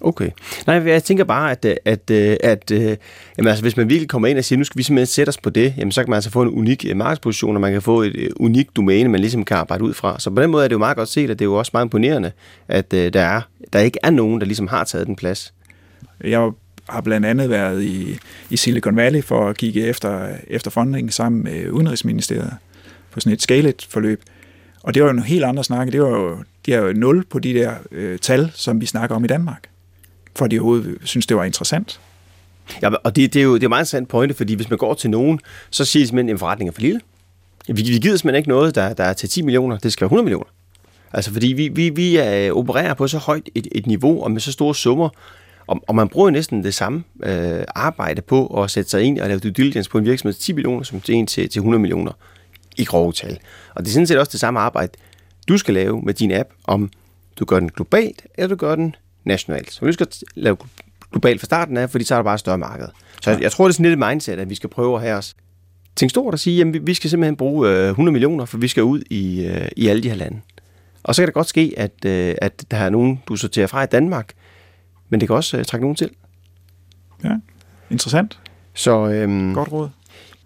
Okay. 0.00 0.30
Nej, 0.66 0.76
jeg 0.76 1.04
tænker 1.04 1.24
bare, 1.24 1.50
at, 1.50 1.64
øh, 1.64 1.76
at, 1.84 2.10
øh, 2.10 2.36
at, 2.42 2.70
at 2.70 2.98
jamen, 3.38 3.48
altså, 3.48 3.62
hvis 3.62 3.76
man 3.76 3.88
virkelig 3.88 4.08
kommer 4.08 4.28
ind 4.28 4.38
og 4.38 4.44
siger, 4.44 4.58
nu 4.58 4.64
skal 4.64 4.78
vi 4.78 4.82
simpelthen 4.82 5.06
sætte 5.06 5.30
os 5.30 5.38
på 5.38 5.50
det, 5.50 5.74
jamen, 5.76 5.92
så 5.92 6.02
kan 6.02 6.10
man 6.10 6.16
altså 6.16 6.30
få 6.30 6.42
en 6.42 6.48
unik 6.48 6.96
markedsposition, 6.96 7.54
og 7.54 7.60
man 7.60 7.72
kan 7.72 7.82
få 7.82 8.02
et 8.02 8.32
unikt 8.36 8.76
domæne, 8.76 9.08
man 9.08 9.20
ligesom 9.20 9.44
kan 9.44 9.56
arbejde 9.56 9.84
ud 9.84 9.94
fra. 9.94 10.18
Så 10.18 10.30
på 10.30 10.42
den 10.42 10.50
måde 10.50 10.64
er 10.64 10.68
det 10.68 10.72
jo 10.72 10.78
meget 10.78 10.96
godt 10.96 11.08
set, 11.08 11.30
at 11.30 11.38
det 11.38 11.44
er 11.44 11.48
jo 11.48 11.54
også 11.54 11.70
meget 11.74 11.84
imponerende, 11.84 12.32
at 12.68 12.92
uh, 12.92 12.98
der, 12.98 13.20
er, 13.20 13.40
der 13.72 13.78
ikke 13.78 13.98
er 14.02 14.10
nogen, 14.10 14.40
der 14.40 14.46
ligesom 14.46 14.68
har 14.68 14.84
taget 14.84 15.06
den 15.06 15.16
plads. 15.16 15.54
Jeg 16.24 16.50
har 16.88 17.00
blandt 17.00 17.26
andet 17.26 17.50
været 17.50 17.82
i, 17.82 18.18
i 18.50 18.56
Silicon 18.56 18.96
Valley 18.96 19.22
for 19.24 19.48
at 19.48 19.56
kigge 19.56 19.86
efter, 19.86 20.28
efter 20.48 20.70
funding 20.70 21.12
sammen 21.12 21.44
med 21.44 21.70
Udenrigsministeriet 21.70 22.52
på 23.10 23.20
sådan 23.20 23.32
et 23.32 23.42
skalet 23.42 23.86
forløb. 23.90 24.22
Og 24.82 24.94
det 24.94 25.02
var 25.02 25.08
jo 25.08 25.16
en 25.16 25.22
helt 25.22 25.44
andre 25.44 25.64
snakke. 25.64 25.92
Det 25.92 26.02
var 26.02 26.08
jo, 26.08 26.36
de 26.66 26.74
er 26.74 26.80
jo 26.80 26.92
nul 26.92 27.24
på 27.24 27.38
de 27.38 27.54
der 27.54 27.74
øh, 27.92 28.18
tal, 28.18 28.50
som 28.54 28.80
vi 28.80 28.86
snakker 28.86 29.16
om 29.16 29.24
i 29.24 29.26
Danmark. 29.26 29.68
For 30.36 30.46
de 30.46 30.58
overhovedet 30.58 30.98
synes, 31.04 31.26
det 31.26 31.36
var 31.36 31.44
interessant. 31.44 32.00
Ja, 32.82 32.88
og 32.88 33.16
det, 33.16 33.34
det 33.34 33.40
er 33.40 33.44
jo 33.44 33.54
det 33.54 33.64
er 33.64 33.68
meget 33.68 33.80
interessant 33.80 34.08
pointe, 34.08 34.34
fordi 34.34 34.54
hvis 34.54 34.70
man 34.70 34.78
går 34.78 34.94
til 34.94 35.10
nogen, 35.10 35.40
så 35.70 35.84
siger 35.84 36.02
de 36.02 36.06
simpelthen, 36.06 36.28
at 36.28 36.32
en 36.32 36.38
forretning 36.38 36.68
er 36.68 36.72
for 36.72 36.80
lille. 36.80 37.00
Vi, 37.66 37.72
vi 37.72 37.82
gider 37.82 38.16
simpelthen 38.16 38.34
ikke 38.34 38.48
noget, 38.48 38.74
der, 38.74 38.92
der 38.92 39.04
er 39.04 39.12
til 39.12 39.28
10 39.28 39.42
millioner. 39.42 39.78
Det 39.78 39.92
skal 39.92 40.04
være 40.04 40.06
100 40.06 40.24
millioner. 40.24 40.46
Altså, 41.12 41.32
fordi 41.32 41.46
vi, 41.46 41.68
vi, 41.68 41.88
vi 41.88 42.16
er, 42.16 42.52
opererer 42.52 42.94
på 42.94 43.08
så 43.08 43.18
højt 43.18 43.48
et, 43.54 43.68
et 43.72 43.86
niveau 43.86 44.24
og 44.24 44.30
med 44.30 44.40
så 44.40 44.52
store 44.52 44.74
summer, 44.74 45.08
og, 45.66 45.80
og 45.88 45.94
man 45.94 46.08
bruger 46.08 46.30
næsten 46.30 46.64
det 46.64 46.74
samme 46.74 47.04
øh, 47.22 47.64
arbejde 47.74 48.22
på 48.22 48.62
at 48.62 48.70
sætte 48.70 48.90
sig 48.90 49.02
ind 49.02 49.20
og 49.20 49.28
lave 49.28 49.40
due 49.40 49.52
diligence 49.52 49.90
på 49.90 49.98
en 49.98 50.04
virksomhed 50.04 50.34
til 50.34 50.42
10 50.42 50.52
millioner, 50.52 50.82
som 50.82 51.00
til 51.00 51.14
en 51.14 51.26
til, 51.26 51.48
til 51.48 51.58
100 51.60 51.80
millioner 51.80 52.12
i 52.76 52.84
grove 52.84 53.12
tal. 53.12 53.38
Og 53.74 53.84
det 53.84 53.90
er 53.90 53.92
sådan 53.92 54.06
set 54.06 54.18
også 54.18 54.32
det 54.32 54.40
samme 54.40 54.60
arbejde, 54.60 54.92
du 55.48 55.58
skal 55.58 55.74
lave 55.74 56.02
med 56.02 56.14
din 56.14 56.32
app, 56.32 56.48
om 56.64 56.90
du 57.38 57.44
gør 57.44 57.60
den 57.60 57.70
globalt, 57.70 58.26
eller 58.34 58.48
du 58.48 58.56
gør 58.56 58.74
den 58.74 58.94
nationalt. 59.24 59.72
Så 59.72 59.84
vi 59.84 59.92
skal 59.92 60.06
lave 60.34 60.56
globalt 61.12 61.40
fra 61.40 61.44
starten 61.44 61.76
af, 61.76 61.90
fordi 61.90 62.04
så 62.04 62.14
er 62.14 62.18
der 62.18 62.24
bare 62.24 62.34
et 62.34 62.40
større 62.40 62.58
marked. 62.58 62.88
Så 63.22 63.30
jeg, 63.30 63.42
jeg 63.42 63.52
tror, 63.52 63.64
det 63.64 63.72
er 63.72 63.74
sådan 63.74 63.84
lidt 63.84 64.02
et 64.02 64.08
mindset, 64.08 64.38
at 64.38 64.50
vi 64.50 64.54
skal 64.54 64.70
prøve 64.70 64.96
at 64.96 65.02
have 65.02 65.16
os 65.16 65.34
tænke 65.96 66.10
stort 66.10 66.34
og 66.34 66.40
sige, 66.40 66.60
at 66.60 66.86
vi 66.86 66.94
skal 66.94 67.10
simpelthen 67.10 67.36
bruge 67.36 67.68
100 67.68 68.10
øh, 68.10 68.12
millioner, 68.12 68.44
for 68.44 68.58
vi 68.58 68.68
skal 68.68 68.82
ud 68.82 69.02
i, 69.10 69.46
øh, 69.46 69.68
i 69.76 69.88
alle 69.88 70.02
de 70.02 70.08
her 70.08 70.16
lande. 70.16 70.40
Og 71.02 71.14
så 71.14 71.22
kan 71.22 71.26
det 71.26 71.34
godt 71.34 71.48
ske, 71.48 71.74
at, 71.76 72.04
øh, 72.06 72.34
at 72.42 72.64
der 72.70 72.76
er 72.76 72.90
nogen, 72.90 73.22
du 73.28 73.36
sorterer 73.36 73.66
fra 73.66 73.82
i 73.82 73.86
Danmark, 73.86 74.32
men 75.08 75.20
det 75.20 75.28
kan 75.28 75.36
også 75.36 75.64
trække 75.64 75.84
nogen 75.84 75.96
til. 75.96 76.10
Ja, 77.24 77.36
interessant. 77.90 78.40
Så, 78.74 79.08
øhm, 79.08 79.54
Godt 79.54 79.72
råd. 79.72 79.88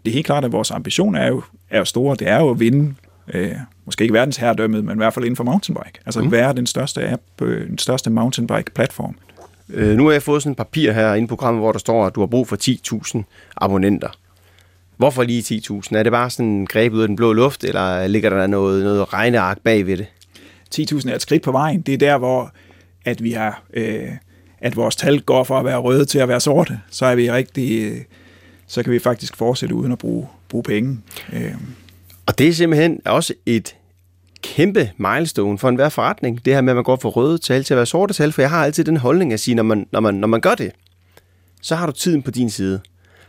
Det 0.04 0.10
er 0.10 0.14
helt 0.14 0.26
klart, 0.26 0.44
at 0.44 0.52
vores 0.52 0.70
ambition 0.70 1.14
er 1.14 1.26
jo, 1.26 1.42
er 1.70 1.78
jo 1.78 1.84
store. 1.84 2.16
Det 2.16 2.28
er 2.28 2.40
jo 2.40 2.50
at 2.50 2.60
vinde, 2.60 2.94
øh, 3.34 3.56
måske 3.86 4.02
ikke 4.02 4.14
verdens 4.14 4.36
herredømmet, 4.36 4.84
men 4.84 4.96
i 4.96 4.96
hvert 4.96 5.14
fald 5.14 5.24
inden 5.24 5.36
for 5.36 5.44
mountainbike. 5.44 6.00
Altså 6.06 6.22
mm. 6.22 6.32
være 6.32 6.52
den 6.52 6.66
største 6.66 7.08
app, 7.10 7.22
øh, 7.42 7.68
den 7.68 7.78
største 7.78 8.10
mountainbike-platform. 8.10 9.16
Øh, 9.68 9.96
nu 9.96 10.04
har 10.04 10.12
jeg 10.12 10.22
fået 10.22 10.42
sådan 10.42 10.52
et 10.52 10.56
papir 10.56 10.92
her 10.92 11.14
inde 11.14 11.28
på 11.28 11.36
programmet, 11.36 11.62
hvor 11.62 11.72
der 11.72 11.78
står, 11.78 12.06
at 12.06 12.14
du 12.14 12.20
har 12.20 12.26
brug 12.26 12.48
for 12.48 12.56
10.000 13.16 13.22
abonnenter. 13.56 14.08
Hvorfor 14.96 15.22
lige 15.22 15.60
10.000? 15.60 15.96
Er 15.96 16.02
det 16.02 16.12
bare 16.12 16.30
sådan 16.30 16.66
greb 16.66 16.92
ud 16.92 17.00
af 17.00 17.08
den 17.08 17.16
blå 17.16 17.32
luft, 17.32 17.64
eller 17.64 18.06
ligger 18.06 18.30
der 18.30 18.46
noget, 18.46 18.84
noget 18.84 19.12
regneark 19.12 19.58
bag 19.60 19.86
ved 19.86 19.96
det? 19.96 20.06
10.000 20.74 21.10
er 21.10 21.14
et 21.14 21.22
skridt 21.22 21.42
på 21.42 21.52
vejen. 21.52 21.80
Det 21.80 21.94
er 21.94 21.98
der, 21.98 22.18
hvor 22.18 22.52
at 23.04 23.22
vi 23.22 23.32
har, 23.32 23.62
øh, 23.74 24.08
at 24.60 24.76
vores 24.76 24.96
tal 24.96 25.20
går 25.20 25.44
fra 25.44 25.58
at 25.58 25.64
være 25.64 25.78
røde 25.78 26.04
til 26.04 26.18
at 26.18 26.28
være 26.28 26.40
sorte. 26.40 26.80
Så 26.90 27.06
er 27.06 27.14
vi 27.14 27.30
rigtig, 27.30 27.92
øh, 27.92 28.00
så 28.66 28.82
kan 28.82 28.92
vi 28.92 28.98
faktisk 28.98 29.36
fortsætte 29.36 29.74
uden 29.74 29.92
at 29.92 29.98
bruge, 29.98 30.28
bruge 30.48 30.62
penge. 30.64 30.98
Øh. 31.32 31.54
Og 32.26 32.38
det 32.38 32.48
er 32.48 32.52
simpelthen 32.52 33.00
også 33.04 33.34
et 33.46 33.76
kæmpe 34.42 34.90
milestone 34.96 35.58
for 35.58 35.68
enhver 35.68 35.88
forretning, 35.88 36.44
det 36.44 36.54
her 36.54 36.60
med, 36.60 36.70
at 36.72 36.76
man 36.76 36.84
går 36.84 36.96
fra 37.02 37.08
røde 37.08 37.38
tal 37.38 37.64
til 37.64 37.74
at 37.74 37.76
være 37.76 37.86
sorte 37.86 38.14
tal, 38.14 38.32
for 38.32 38.42
jeg 38.42 38.50
har 38.50 38.64
altid 38.64 38.84
den 38.84 38.96
holdning 38.96 39.32
at 39.32 39.40
sige, 39.40 39.54
når 39.54 39.62
man, 39.62 39.86
når 39.92 40.00
man, 40.00 40.14
når 40.14 40.28
man 40.28 40.40
gør 40.40 40.54
det, 40.54 40.72
så 41.62 41.74
har 41.74 41.86
du 41.86 41.92
tiden 41.92 42.22
på 42.22 42.30
din 42.30 42.50
side. 42.50 42.80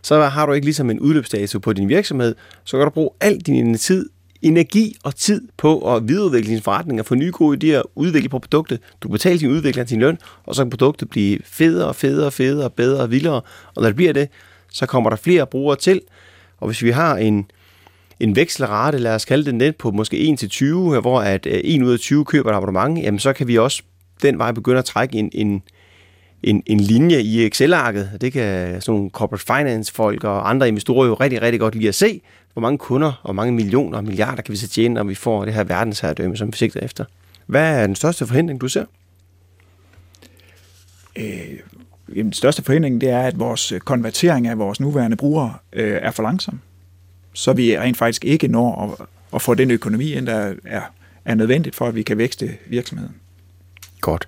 Så 0.02 0.22
har 0.22 0.46
du 0.46 0.54
ikke 0.54 0.66
ligesom 0.66 0.90
en 0.90 1.00
udløbsdato 1.00 1.60
på 1.60 1.74
din 1.74 1.90
virksomhed, 1.90 2.36
så 2.64 2.78
kan 2.78 2.86
du 2.86 2.90
bruge 2.90 3.10
al 3.22 3.38
din 3.38 3.78
tid, 3.78 4.10
energi 4.42 4.96
og 5.04 5.16
tid 5.16 5.42
på 5.58 5.96
at 5.96 6.08
videreudvikle 6.08 6.52
din 6.52 6.62
forretning 6.62 7.00
og 7.00 7.06
få 7.06 7.16
nye 7.16 7.32
gode 7.32 7.78
idéer, 7.80 7.82
udvikle 7.96 8.30
på 8.30 8.40
produktet. 8.40 8.80
Du 9.02 9.10
betaler 9.10 9.40
din 9.40 9.50
udvikler 9.50 9.84
din 9.84 10.00
løn, 10.00 10.18
og 10.44 10.56
så 10.56 10.64
kan 10.64 10.70
produktet 10.70 11.10
blive 11.10 11.40
federe 11.46 11.88
og 11.88 11.96
federe 11.96 12.26
og 12.26 12.34
federe, 12.34 12.70
bedre 12.70 13.02
og 13.02 13.12
vildere. 13.12 13.42
Og 13.76 13.82
når 13.82 13.86
det 13.86 13.96
bliver 13.96 14.14
det, 14.14 14.30
så 14.72 14.86
kommer 14.86 15.10
der 15.10 15.18
flere 15.18 15.48
brugere 15.48 15.76
til. 15.76 16.02
Og 16.58 16.68
hvis 16.68 16.84
vi 16.84 16.90
har 16.90 17.18
en, 17.18 17.46
en 18.20 18.36
vekselrate, 18.36 18.98
lad 18.98 19.16
os 19.16 19.26
kalde 19.26 19.46
det 19.46 19.56
net 19.56 19.76
på 19.76 19.92
måske 19.92 20.38
1-20, 20.42 20.66
hvor 21.00 21.22
at 21.22 21.46
øh, 21.46 21.62
1 21.64 21.84
ud 21.84 21.94
af 21.94 22.00
20 22.00 22.26
køber 22.26 22.50
et 22.52 22.56
abonnement, 22.56 23.00
jamen 23.00 23.20
så 23.20 23.34
kan 23.34 23.48
vi 23.48 23.58
også 23.58 23.84
den 24.22 24.38
vej 24.38 24.52
begynde 24.52 24.80
at 24.80 24.86
trække 24.86 25.18
en, 25.18 25.30
en, 25.34 25.62
en, 26.44 26.64
en 26.66 26.80
linje 26.80 27.22
i 27.22 27.46
Excel-arket. 27.46 28.10
Det 28.22 28.34
kan 28.34 28.82
sådan 28.82 28.96
nogle 28.96 29.10
corporate 29.10 29.46
finance-folk 29.46 30.24
og 30.24 30.50
andre 30.50 30.68
investorer 30.68 31.08
jo 31.08 31.14
rigtig, 31.14 31.42
rigtig 31.42 31.60
godt 31.60 31.76
lide 31.76 31.88
at 31.88 31.96
se, 31.96 32.22
hvor 32.54 32.62
mange 32.62 32.78
kunder 32.78 33.22
og 33.24 33.36
mange 33.36 33.54
millioner 33.54 33.98
og 33.98 34.04
milliarder 34.04 34.42
kan 34.42 34.52
vi 34.52 34.58
så 34.58 34.68
tjene, 34.68 34.94
når 34.94 35.04
vi 35.04 35.16
får 35.16 35.46
det 35.46 35.54
her 35.54 35.64
verdensherredømme, 35.64 36.38
som 36.38 36.48
vi 36.48 36.58
sigter 36.58 36.80
efter. 36.80 37.06
Hvad 37.46 37.82
er 37.82 37.88
den 37.88 37.96
største 37.96 38.28
forhindring, 38.28 38.62
du 38.62 38.68
ser? 38.68 38.86
Øh, 41.16 41.26
den 42.16 42.34
største 42.34 42.64
forhindring 42.64 43.02
det 43.02 43.10
er, 43.10 43.22
at 43.22 43.40
vores 43.40 43.74
konvertering 43.86 44.48
af 44.48 44.58
vores 44.58 44.80
nuværende 44.80 45.18
brugere 45.18 45.54
øh, 45.74 46.00
er 46.02 46.12
for 46.12 46.24
langsom 46.24 46.60
så 47.36 47.54
vi 47.54 47.80
rent 47.80 47.98
faktisk 47.98 48.26
ikke 48.26 48.48
når 48.48 48.98
at, 49.02 49.08
at 49.34 49.42
få 49.42 49.54
den 49.54 49.72
økonomi 49.72 50.14
ind, 50.14 50.26
der 50.26 50.54
er, 50.66 50.82
er 51.26 51.36
nødvendigt 51.36 51.76
for, 51.76 51.88
at 51.88 51.96
vi 51.96 52.04
kan 52.04 52.18
vækste 52.18 52.58
virksomheden. 52.68 53.16
Godt. 54.02 54.28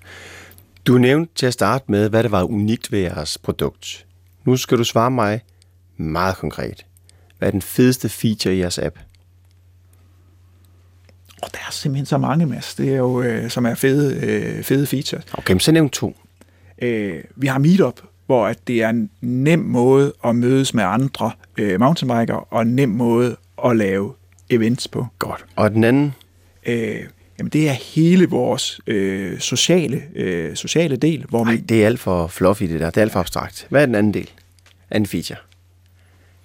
Du 0.86 0.98
nævnte 0.98 1.32
til 1.34 1.46
at 1.46 1.52
starte 1.52 1.84
med, 1.88 2.08
hvad 2.08 2.22
der 2.22 2.28
var 2.28 2.42
unikt 2.42 2.92
ved 2.92 2.98
jeres 2.98 3.38
produkt. 3.38 4.06
Nu 4.44 4.56
skal 4.56 4.78
du 4.78 4.84
svare 4.84 5.10
mig 5.10 5.40
meget 5.96 6.36
konkret. 6.36 6.86
Hvad 7.38 7.48
er 7.48 7.52
den 7.52 7.62
fedeste 7.62 8.08
feature 8.08 8.54
i 8.54 8.58
jeres 8.58 8.78
app? 8.78 8.98
Og 11.42 11.48
der 11.52 11.58
er 11.68 11.70
simpelthen 11.70 12.06
så 12.06 12.18
mange, 12.18 12.46
Mads. 12.46 12.74
Det 12.74 12.92
er 12.92 12.96
jo, 12.96 13.22
øh, 13.22 13.50
som 13.50 13.66
er 13.66 13.74
fede, 13.74 14.26
øh, 14.26 14.64
fede 14.64 14.86
features. 14.86 15.24
Okay, 15.32 15.58
så 15.58 15.72
nævn 15.72 15.90
to. 15.90 16.16
Øh, 16.82 17.24
vi 17.36 17.46
har 17.46 17.58
Meetup, 17.58 18.00
hvor 18.26 18.46
at 18.46 18.58
det 18.66 18.82
er 18.82 18.88
en 18.88 19.10
nem 19.20 19.58
måde 19.58 20.12
at 20.24 20.36
mødes 20.36 20.74
med 20.74 20.84
andre 20.84 21.32
øh, 21.58 21.80
mountainbiker, 21.80 22.34
og 22.34 22.62
en 22.62 22.76
nem 22.76 22.88
måde 22.88 23.36
at 23.64 23.76
lave 23.76 24.14
events 24.50 24.88
på. 24.88 25.06
Godt. 25.18 25.44
Og 25.56 25.70
den 25.70 25.84
anden? 25.84 26.14
Øh, 26.66 27.00
jamen 27.38 27.50
det 27.50 27.68
er 27.68 27.72
hele 27.72 28.28
vores 28.28 28.80
øh, 28.86 29.38
sociale, 29.38 30.02
øh, 30.14 30.56
sociale 30.56 30.96
del. 30.96 31.24
Hvor 31.28 31.44
Ej, 31.44 31.52
vi... 31.52 31.56
det 31.56 31.82
er 31.82 31.86
alt 31.86 32.00
for 32.00 32.26
fluffy 32.26 32.64
det 32.64 32.80
der. 32.80 32.86
Det 32.86 32.96
er 32.96 33.02
alt 33.02 33.12
for 33.12 33.20
abstrakt. 33.20 33.66
Hvad 33.70 33.82
er 33.82 33.86
den 33.86 33.94
anden 33.94 34.14
del? 34.14 34.30
Anden 34.90 35.06
feature? 35.06 35.38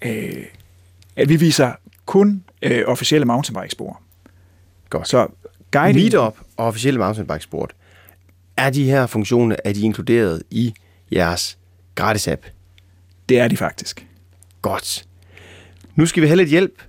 Øh, 0.02 0.46
at 1.16 1.30
vi 1.30 1.36
viser 1.36 1.72
kun 2.06 2.44
øh, 2.62 2.84
officielle 2.88 3.26
mountainbike-spor. 3.26 4.02
Godt. 4.90 5.08
Så 5.08 5.28
guiding... 5.72 6.04
Meetup 6.04 6.38
og 6.58 6.68
officielle 6.68 7.00
mountainbike-spor. 7.00 7.70
Er 8.58 8.70
de 8.70 8.84
her 8.84 9.08
funktioner, 9.08 9.56
er 9.66 9.74
de 9.74 9.82
inkluderet 9.82 10.44
i 10.52 10.74
jeres 11.12 11.58
gratis 11.96 12.28
app? 12.28 12.46
Det 13.30 13.40
er 13.40 13.48
de 13.48 13.58
faktisk. 13.58 14.08
Godt. 14.64 15.04
Nu 15.96 16.06
skal 16.06 16.22
vi 16.24 16.28
have 16.28 16.38
lidt 16.38 16.50
hjælp. 16.50 16.84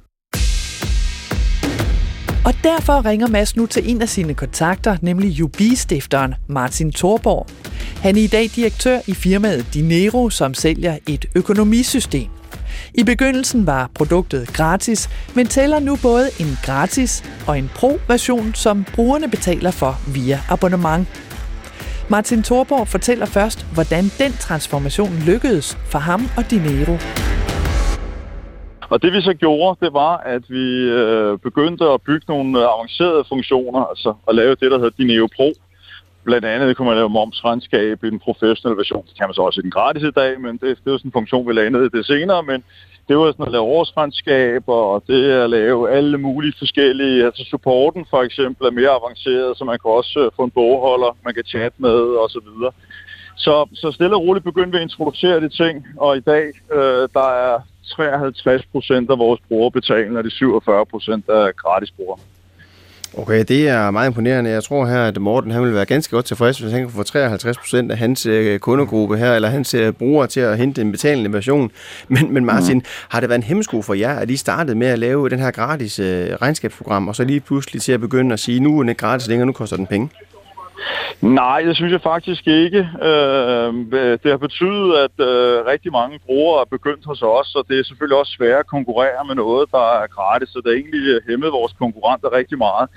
Og 2.45 2.55
derfor 2.63 3.05
ringer 3.05 3.29
Mads 3.29 3.57
nu 3.57 3.67
til 3.67 3.91
en 3.91 4.03
af 4.03 4.09
sine 4.09 4.35
kontakter, 4.35 4.97
nemlig 5.03 5.45
UB-stifteren 5.45 6.35
Martin 6.49 6.93
Thorborg. 6.93 7.47
Han 8.03 8.17
er 8.17 8.21
i 8.21 8.27
dag 8.27 8.51
direktør 8.57 9.01
i 9.07 9.15
firmaet 9.15 9.67
Dinero, 9.75 10.31
som 10.31 10.55
sælger 10.55 10.99
et 11.09 11.27
økonomisystem. 11.35 12.29
I 12.95 13.05
begyndelsen 13.05 13.67
var 13.67 13.91
produktet 13.95 14.49
gratis, 14.49 15.11
men 15.35 15.47
tæller 15.47 15.79
nu 15.79 15.97
både 16.03 16.31
en 16.41 16.59
gratis 16.65 17.25
og 17.47 17.59
en 17.59 17.71
pro-version, 17.75 18.55
som 18.55 18.85
brugerne 18.95 19.31
betaler 19.31 19.71
for 19.71 20.01
via 20.15 20.41
abonnement. 20.49 21.09
Martin 22.09 22.43
Thorborg 22.43 22.89
fortæller 22.89 23.27
først, 23.27 23.67
hvordan 23.75 24.05
den 24.19 24.33
transformation 24.33 25.23
lykkedes 25.27 25.79
for 25.91 25.99
ham 25.99 26.29
og 26.37 26.51
Dinero. 26.51 26.97
Og 28.95 29.03
det 29.03 29.13
vi 29.13 29.21
så 29.23 29.35
gjorde, 29.35 29.85
det 29.85 29.93
var, 29.93 30.17
at 30.17 30.45
vi 30.49 30.67
øh, 30.99 31.39
begyndte 31.39 31.85
at 31.85 32.03
bygge 32.03 32.25
nogle 32.29 32.59
øh, 32.59 32.65
avancerede 32.75 33.25
funktioner, 33.29 33.81
altså 33.93 34.15
at 34.29 34.35
lave 34.35 34.55
det, 34.61 34.71
der 34.71 34.79
hedder 34.79 34.97
Dineo 34.99 35.29
Pro. 35.37 35.53
Blandt 36.25 36.47
andet 36.47 36.77
kunne 36.77 36.89
man 36.89 36.97
lave 36.97 37.09
momsregnskab 37.09 38.05
i 38.05 38.11
den 38.11 38.19
professionelle 38.19 38.77
version. 38.77 39.05
Det 39.09 39.17
kan 39.19 39.29
man 39.29 39.35
så 39.35 39.43
også 39.43 39.61
i 39.61 39.63
den 39.63 39.71
gratis 39.71 40.03
i 40.03 40.11
dag, 40.11 40.41
men 40.41 40.53
det, 40.53 40.79
det 40.85 40.93
er 40.93 40.99
sådan 40.99 41.09
en 41.09 41.13
funktion, 41.13 41.49
vi 41.49 41.53
lagde 41.53 41.71
ned 41.71 41.85
i 41.85 41.97
det 41.97 42.07
senere. 42.07 42.43
Men 42.43 42.65
det 43.09 43.19
var 43.19 43.33
sådan 43.33 43.47
at 43.47 43.53
lave 43.53 43.65
årsregnskaber, 43.65 44.75
og 44.93 45.03
det 45.07 45.31
at 45.31 45.51
lave 45.51 45.91
alle 45.91 46.19
mulige 46.19 46.55
forskellige, 46.59 47.25
altså 47.25 47.45
supporten 47.51 48.07
for 48.11 48.23
eksempel 48.23 48.67
er 48.67 48.71
mere 48.81 48.91
avanceret, 48.91 49.59
så 49.59 49.65
man 49.65 49.79
kan 49.83 49.91
også 49.91 50.21
øh, 50.21 50.31
få 50.37 50.43
en 50.45 50.51
bogholder, 50.51 51.17
man 51.25 51.35
kan 51.35 51.45
chatte 51.45 51.77
med 51.83 51.99
osv. 52.25 52.49
Så, 52.57 52.71
så, 53.37 53.69
så 53.75 53.93
stille 53.93 54.17
og 54.17 54.23
roligt 54.23 54.45
begyndte 54.45 54.73
vi 54.73 54.77
at 54.77 54.83
introducere 54.83 55.41
de 55.41 55.49
ting, 55.49 55.87
og 55.97 56.17
i 56.17 56.21
dag 56.21 56.45
øh, 56.73 57.09
der 57.19 57.29
er 57.49 57.61
53 57.85 58.67
procent 58.73 59.11
af 59.11 59.19
vores 59.19 59.41
brugere 59.49 59.71
betaler, 59.71 60.19
og 60.19 60.25
de 60.25 60.31
47 60.31 60.87
procent 60.87 61.29
er 61.29 61.53
gratis 61.53 61.91
brugere. 61.91 62.19
Okay, 63.17 63.45
det 63.49 63.69
er 63.69 63.91
meget 63.91 64.07
imponerende. 64.07 64.51
Jeg 64.51 64.65
tror 64.65 64.87
her, 64.87 65.03
at 65.03 65.21
Morten 65.21 65.51
han 65.51 65.63
vil 65.63 65.75
være 65.75 65.85
ganske 65.85 66.11
godt 66.11 66.25
tilfreds, 66.25 66.59
hvis 66.59 66.73
han 66.73 66.81
kan 66.81 66.91
få 66.91 67.03
53 67.03 67.59
procent 67.59 67.93
af 67.93 67.99
hans 67.99 68.27
øh, 68.27 68.59
kundegruppe 68.59 69.17
her, 69.17 69.35
eller 69.35 69.49
hans 69.49 69.75
øh, 69.75 69.93
brugere 69.93 70.27
til 70.27 70.41
at 70.41 70.59
hente 70.59 70.81
en 70.81 70.93
betalende 70.93 71.33
version. 71.33 71.71
Men, 72.09 72.33
men 72.33 72.45
Martin, 72.45 72.77
mm. 72.77 72.85
har 73.09 73.21
det 73.21 73.29
været 73.29 73.39
en 73.39 73.43
hemmesko 73.43 73.83
for 73.83 73.95
jer, 73.95 74.19
at 74.19 74.31
I 74.31 74.37
startede 74.37 74.79
med 74.79 74.87
at 74.87 74.99
lave 74.99 75.29
den 75.29 75.39
her 75.39 75.51
gratis 75.51 75.99
øh, 75.99 76.29
regnskabsprogram, 76.43 77.09
og 77.09 77.17
så 77.17 77.25
lige 77.25 77.41
pludselig 77.41 77.83
til 77.83 77.93
at 77.93 78.01
begynde 78.01 78.33
at 78.33 78.41
sige, 78.41 78.61
nu 78.61 78.79
er 78.79 78.83
den 78.83 78.89
ikke 78.89 78.99
gratis 78.99 79.29
længere, 79.29 79.47
nu 79.47 79.53
koster 79.53 79.77
den 79.77 79.87
penge? 79.87 80.11
Nej, 81.21 81.63
det 81.63 81.77
synes 81.77 81.93
jeg 81.93 82.01
faktisk 82.01 82.47
ikke. 82.47 82.79
Øh, 83.03 83.69
det 84.23 84.31
har 84.31 84.37
betydet, 84.37 84.91
at 85.05 85.27
øh, 85.29 85.67
rigtig 85.67 85.93
mange 85.93 86.21
brugere 86.27 86.61
er 86.61 86.75
begyndt 86.77 87.05
hos 87.07 87.23
os, 87.23 87.55
og 87.55 87.65
det 87.69 87.79
er 87.79 87.85
selvfølgelig 87.85 88.19
også 88.19 88.33
svært 88.33 88.61
at 88.61 88.67
konkurrere 88.67 89.25
med 89.27 89.35
noget, 89.35 89.71
der 89.71 90.03
er 90.03 90.07
gratis, 90.07 90.49
så 90.49 90.59
det 90.59 90.71
har 90.71 90.81
egentlig 90.81 91.05
øh, 91.15 91.21
hæmmet 91.29 91.53
vores 91.53 91.73
konkurrenter 91.73 92.33
rigtig 92.33 92.59
meget. 92.59 92.89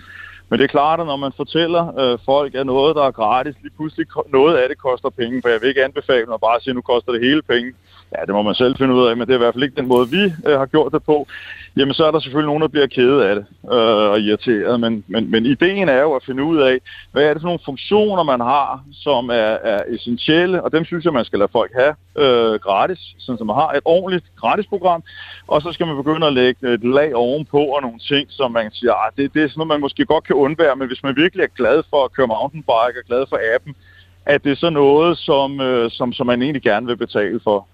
Men 0.49 0.59
det 0.59 0.63
er 0.65 0.77
klart, 0.77 0.99
at 0.99 1.05
når 1.05 1.15
man 1.15 1.31
fortæller 1.37 1.83
øh, 1.99 2.19
folk, 2.25 2.55
at 2.55 2.65
noget, 2.65 2.95
der 2.95 3.03
er 3.03 3.11
gratis, 3.11 3.55
lige 3.61 3.75
pludselig 3.77 4.07
noget 4.27 4.57
af 4.57 4.69
det 4.69 4.77
koster 4.77 5.09
penge, 5.09 5.41
for 5.41 5.49
jeg 5.49 5.61
vil 5.61 5.69
ikke 5.69 5.83
anbefale 5.83 6.33
at 6.33 6.41
bare 6.41 6.55
at 6.55 6.63
sige, 6.63 6.71
at 6.71 6.75
nu 6.75 6.81
koster 6.81 7.11
det 7.11 7.21
hele 7.21 7.41
penge. 7.41 7.73
Ja, 8.15 8.21
det 8.25 8.33
må 8.33 8.41
man 8.41 8.55
selv 8.55 8.77
finde 8.77 8.93
ud 8.93 9.07
af, 9.07 9.17
men 9.17 9.27
det 9.27 9.33
er 9.33 9.37
i 9.37 9.43
hvert 9.43 9.53
fald 9.53 9.63
ikke 9.63 9.75
den 9.81 9.87
måde, 9.87 10.09
vi 10.09 10.23
øh, 10.47 10.59
har 10.59 10.65
gjort 10.65 10.93
det 10.93 11.03
på. 11.03 11.27
Jamen, 11.77 11.93
så 11.93 12.05
er 12.05 12.11
der 12.11 12.19
selvfølgelig 12.19 12.47
nogen, 12.47 12.61
der 12.61 12.67
bliver 12.67 12.87
kede 12.87 13.29
af 13.29 13.35
det 13.35 13.45
øh, 13.73 14.11
og 14.11 14.19
irriteret, 14.19 14.79
men, 14.79 15.03
men, 15.07 15.31
men 15.31 15.45
ideen 15.45 15.89
er 15.89 16.01
jo 16.01 16.13
at 16.13 16.23
finde 16.25 16.43
ud 16.43 16.57
af, 16.57 16.77
hvad 17.11 17.23
er 17.23 17.33
det 17.33 17.41
for 17.41 17.47
nogle 17.47 17.65
funktioner, 17.65 18.23
man 18.23 18.39
har, 18.39 18.83
som 18.93 19.29
er, 19.29 19.53
er 19.73 19.81
essentielle, 19.87 20.63
og 20.63 20.71
dem 20.71 20.85
synes 20.85 21.05
jeg, 21.05 21.13
man 21.13 21.25
skal 21.25 21.39
lade 21.39 21.51
folk 21.51 21.71
have 21.75 21.95
øh, 22.17 22.59
gratis, 22.59 23.15
sådan 23.17 23.37
som 23.37 23.47
man 23.47 23.55
har 23.55 23.69
et 23.69 23.81
ordentligt 23.85 24.25
gratis 24.35 24.65
program, 24.65 25.03
og 25.47 25.61
så 25.61 25.71
skal 25.71 25.87
man 25.87 25.95
begynde 25.95 26.27
at 26.27 26.33
lægge 26.33 26.73
et 26.73 26.83
lag 26.83 27.15
ovenpå 27.15 27.57
og 27.57 27.81
nogle 27.81 27.99
ting, 27.99 28.27
som 28.29 28.51
man 28.51 28.71
siger, 28.71 28.93
ah, 28.93 29.11
det, 29.17 29.33
det 29.33 29.43
er 29.43 29.47
sådan 29.47 29.59
noget, 29.59 29.67
man 29.67 29.81
måske 29.81 30.05
godt 30.05 30.23
kan 30.23 30.35
undvære, 30.35 30.75
men 30.75 30.87
hvis 30.87 31.03
man 31.03 31.15
virkelig 31.15 31.43
er 31.43 31.57
glad 31.57 31.83
for 31.89 32.05
at 32.05 32.13
køre 32.13 32.27
mountainbike 32.27 32.99
og 32.99 33.07
glad 33.07 33.25
for 33.29 33.39
appen, 33.55 33.75
at 34.25 34.43
det 34.43 34.51
er 34.51 34.55
så 34.55 34.69
noget, 34.69 35.17
som, 35.17 35.61
øh, 35.61 35.91
som, 35.91 36.13
som 36.13 36.27
man 36.27 36.41
egentlig 36.41 36.63
gerne 36.63 36.87
vil 36.87 36.97
betale 36.97 37.39
for. 37.43 37.67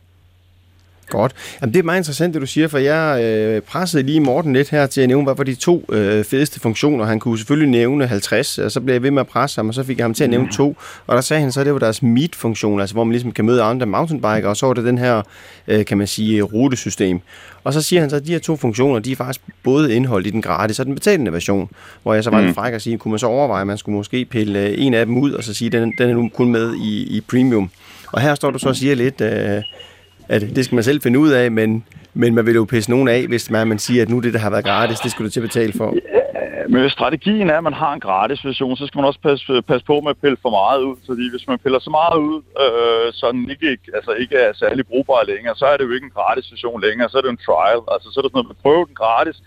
Godt. 1.10 1.34
Jamen, 1.62 1.74
det 1.74 1.80
er 1.80 1.84
meget 1.84 2.00
interessant, 2.00 2.34
det 2.34 2.42
du 2.42 2.48
siger, 2.48 2.68
for 2.68 2.78
jeg 2.78 3.24
øh, 3.24 3.62
pressede 3.62 4.04
lige 4.04 4.20
Morten 4.20 4.54
lidt 4.54 4.70
her 4.70 4.86
til 4.86 5.02
at 5.02 5.08
nævne, 5.08 5.24
hvad 5.24 5.36
var 5.38 5.44
de 5.44 5.56
to 5.56 5.86
øh, 5.90 6.24
fedeste 6.24 6.60
funktioner. 6.60 7.06
Han 7.06 7.20
kunne 7.20 7.38
selvfølgelig 7.38 7.70
nævne 7.70 8.08
50, 8.08 8.58
og 8.58 8.72
så 8.72 8.82
blev 8.82 8.96
jeg 8.96 9.04
ved 9.04 9.12
med 9.12 9.22
at 9.22 9.28
presse 9.28 9.58
ham, 9.58 9.68
og 9.68 9.74
så 9.74 9.84
fik 9.84 9.98
jeg 9.98 10.04
ham 10.04 10.14
til 10.14 10.24
at 10.24 10.30
nævne 10.30 10.52
to. 10.52 10.78
Og 11.08 11.16
der 11.16 11.22
sagde 11.22 11.42
han 11.42 11.52
så, 11.52 11.60
at 11.60 11.66
det 11.66 11.74
var 11.74 11.80
deres 11.80 12.04
meet-funktion, 12.04 12.80
altså 12.80 12.96
hvor 12.96 13.04
man 13.04 13.12
ligesom 13.12 13.32
kan 13.32 13.46
møde 13.46 13.62
andre 13.62 13.86
mountainbiker, 13.86 14.50
og 14.50 14.58
så 14.58 14.66
var 14.66 14.74
det 14.74 14.86
den 14.86 14.98
her, 14.98 15.22
øh, 15.68 15.86
kan 15.86 15.98
man 15.98 16.08
sige, 16.08 16.42
rutesystem. 16.42 17.20
Og 17.64 17.74
så 17.74 17.82
siger 17.82 18.00
han 18.00 18.10
så, 18.10 18.16
at 18.16 18.26
de 18.26 18.32
her 18.32 18.40
to 18.40 18.56
funktioner, 18.56 19.00
de 19.00 19.12
er 19.12 19.16
faktisk 19.16 19.42
både 19.64 19.96
indholdt 19.96 20.28
i 20.28 20.30
den 20.30 20.42
gratis 20.42 20.80
og 20.80 20.86
den 20.86 20.96
betalende 20.96 21.34
version, 21.34 21.70
hvor 22.04 22.14
jeg 22.14 22.24
så 22.24 22.30
var 22.30 22.40
mm. 22.40 22.46
lidt 22.46 22.56
fræk 22.56 22.74
at 22.74 22.82
sige, 22.82 22.98
kunne 22.98 23.10
man 23.10 23.20
så 23.20 23.28
overveje, 23.28 23.62
at 23.62 23.68
man 23.68 23.78
skulle 23.78 23.96
måske 23.96 24.26
pille 24.26 24.60
øh, 24.60 24.74
en 24.78 24.94
af 24.94 25.06
dem 25.06 25.18
ud, 25.18 25.32
og 25.32 25.44
så 25.44 25.54
sige, 25.54 25.68
at 25.68 25.72
den, 25.74 25.94
den 25.98 26.10
er 26.10 26.14
nu 26.14 26.30
kun 26.34 26.52
med 26.52 26.74
i, 26.76 27.18
i 27.18 27.22
premium. 27.22 27.70
Og 28.12 28.22
her 28.22 28.36
står 28.36 28.52
du 28.52 28.60
så 28.60 28.70
og 28.70 28.76
siger 28.76 28.96
lidt, 28.96 29.22
øh, 29.22 29.64
at 30.30 30.42
det 30.42 30.66
skal 30.66 30.76
man 30.76 30.84
selv 30.84 31.02
finde 31.02 31.20
ud 31.20 31.32
af, 31.32 31.52
men, 31.52 31.86
men 32.14 32.36
man 32.36 32.46
vil 32.46 32.56
jo 32.56 32.66
pisse 32.66 32.90
nogen 32.90 33.08
af, 33.08 33.28
hvis 33.28 33.50
man, 33.50 33.68
man 33.68 33.80
siger, 33.80 34.02
at 34.02 34.10
nu 34.10 34.20
det, 34.20 34.34
der 34.34 34.40
har 34.40 34.50
været 34.50 34.66
gratis, 34.66 35.00
det 35.00 35.12
skal 35.12 35.26
du 35.26 35.30
til 35.30 35.40
at 35.40 35.48
betale 35.50 35.74
for. 35.74 35.96
Ja, 35.96 36.68
men 36.70 36.82
hvis 36.82 36.92
strategien 36.92 37.50
er, 37.50 37.58
at 37.58 37.64
man 37.64 37.74
har 37.74 37.94
en 37.94 38.00
gratis 38.00 38.46
version, 38.46 38.78
så 38.78 38.88
skal 38.88 39.00
man 39.00 39.06
også 39.06 39.20
passe, 39.20 39.62
passe 39.62 39.86
på 39.86 39.96
med 40.02 40.10
at 40.10 40.22
pille 40.24 40.38
for 40.42 40.50
meget 40.50 40.82
ud, 40.82 40.96
fordi 41.06 41.26
hvis 41.32 41.48
man 41.48 41.60
piller 41.64 41.80
så 41.80 41.90
meget 41.90 42.18
ud, 42.30 42.38
øh, 42.64 43.14
så 43.14 43.32
den 43.32 43.50
ikke, 43.50 43.78
altså 43.98 44.12
ikke 44.12 44.36
er 44.36 44.54
særlig 44.54 44.88
brugbar 44.88 45.24
længere, 45.32 45.56
så 45.56 45.66
er 45.66 45.78
det 45.78 45.86
jo 45.86 45.92
ikke 45.96 46.06
en 46.06 46.18
gratis 46.20 46.52
version 46.52 46.82
længere, 46.82 47.10
så 47.10 47.18
er 47.18 47.22
det 47.22 47.30
en 47.30 47.46
trial. 47.48 47.82
Altså 47.94 48.08
så 48.12 48.18
er 48.20 48.24
det 48.24 48.32
sådan 48.32 48.44
noget, 48.44 48.56
at 48.58 48.64
prøve 48.66 48.86
den 48.90 48.96
gratis, 49.04 49.38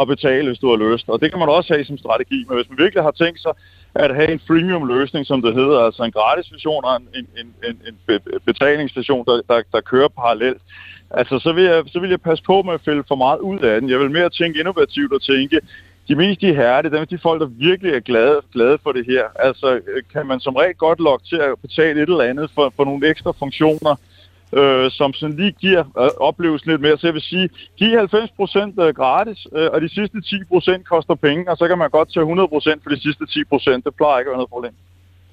og 0.00 0.06
betale, 0.06 0.46
hvis 0.48 0.62
du 0.62 0.68
har 0.72 0.78
lyst. 0.86 1.08
Og 1.08 1.20
det 1.20 1.28
kan 1.30 1.40
man 1.42 1.48
også 1.48 1.68
have 1.74 1.84
som 1.84 1.98
strategi. 1.98 2.38
Men 2.46 2.54
hvis 2.56 2.70
man 2.70 2.78
virkelig 2.84 3.02
har 3.08 3.14
tænkt 3.22 3.40
sig 3.44 3.52
at 3.98 4.14
have 4.14 4.32
en 4.32 4.40
freemium-løsning, 4.46 5.26
som 5.26 5.42
det 5.42 5.54
hedder, 5.54 5.80
altså 5.80 6.02
en 6.02 6.12
gratis 6.12 6.52
version 6.52 6.84
og 6.84 6.96
en, 6.96 7.26
en, 7.38 7.48
en, 7.68 7.76
en 7.88 7.96
betalingsversion, 8.44 9.24
der, 9.26 9.40
der, 9.48 9.62
der 9.72 9.80
kører 9.80 10.08
parallelt, 10.08 10.62
altså 11.10 11.38
så 11.38 11.52
vil, 11.52 11.64
jeg, 11.64 11.82
så 11.86 12.00
vil 12.00 12.10
jeg 12.10 12.20
passe 12.20 12.44
på 12.44 12.62
med 12.62 12.74
at 12.74 12.80
fælde 12.84 13.04
for 13.08 13.14
meget 13.14 13.38
ud 13.38 13.58
af 13.58 13.80
den. 13.80 13.90
Jeg 13.90 13.98
vil 14.00 14.10
mere 14.10 14.30
tænke 14.30 14.60
innovativt 14.60 15.12
og 15.12 15.22
tænke, 15.22 15.60
de 16.08 16.14
mest 16.14 16.40
de 16.40 16.54
herre, 16.54 16.82
dem 16.82 17.06
de 17.06 17.18
folk, 17.18 17.40
der 17.40 17.46
virkelig 17.46 17.94
er 17.94 18.00
glade, 18.00 18.40
glade 18.52 18.78
for 18.82 18.92
det 18.92 19.06
her. 19.06 19.24
Altså 19.34 19.80
kan 20.12 20.26
man 20.26 20.40
som 20.40 20.56
regel 20.56 20.74
godt 20.74 21.00
lokke 21.00 21.26
til 21.26 21.36
at 21.36 21.54
betale 21.62 22.02
et 22.02 22.08
eller 22.08 22.24
andet 22.24 22.50
for, 22.54 22.72
for 22.76 22.84
nogle 22.84 23.08
ekstra 23.08 23.32
funktioner, 23.38 23.90
øh, 23.90 24.15
øh, 24.52 24.90
som 24.90 25.12
sådan 25.12 25.36
lige 25.36 25.52
giver 25.52 25.84
øh, 25.98 26.10
oplevelsen 26.28 26.70
lidt 26.70 26.80
mere. 26.80 26.98
Så 26.98 27.06
jeg 27.06 27.14
vil 27.14 27.22
sige, 27.22 27.48
giv 27.76 27.98
90% 27.98 28.82
øh, 28.82 28.94
gratis, 28.94 29.46
øh, 29.52 29.68
og 29.72 29.80
de 29.80 29.88
sidste 29.88 30.18
10% 30.18 30.82
koster 30.82 31.14
penge, 31.14 31.50
og 31.50 31.56
så 31.56 31.68
kan 31.68 31.78
man 31.78 31.90
godt 31.90 32.12
tage 32.12 32.26
100% 32.26 32.82
for 32.82 32.90
de 32.90 33.00
sidste 33.02 33.24
10%. 33.24 33.82
Det 33.84 33.94
plejer 33.96 34.18
ikke 34.18 34.28
at 34.28 34.32
være 34.32 34.42
noget 34.42 34.50
problem. 34.50 34.74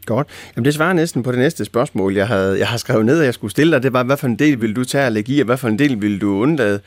Godt. 0.06 0.28
Jamen 0.56 0.66
det 0.66 0.74
svarer 0.74 0.94
næsten 0.94 1.24
på 1.24 1.32
det 1.32 1.40
næste 1.40 1.66
spørgsmål, 1.66 2.16
jeg 2.16 2.28
havde, 2.28 2.60
jeg 2.60 2.68
har 2.68 2.78
skrevet 2.78 3.06
ned, 3.06 3.20
at 3.20 3.26
jeg 3.26 3.34
skulle 3.34 3.52
stille 3.52 3.74
dig. 3.74 3.84
Det 3.84 3.94
var, 3.94 4.04
hvad 4.04 4.18
for 4.18 4.28
en 4.28 4.36
del 4.36 4.62
vil 4.62 4.76
du 4.76 4.84
tage 4.84 5.10
lægge 5.10 5.34
i, 5.34 5.40
og 5.40 5.46
hvad 5.46 5.58
for 5.58 5.68
en 5.68 5.80
del 5.80 6.02
vil 6.02 6.22
du 6.22 6.36
undlade? 6.36 6.80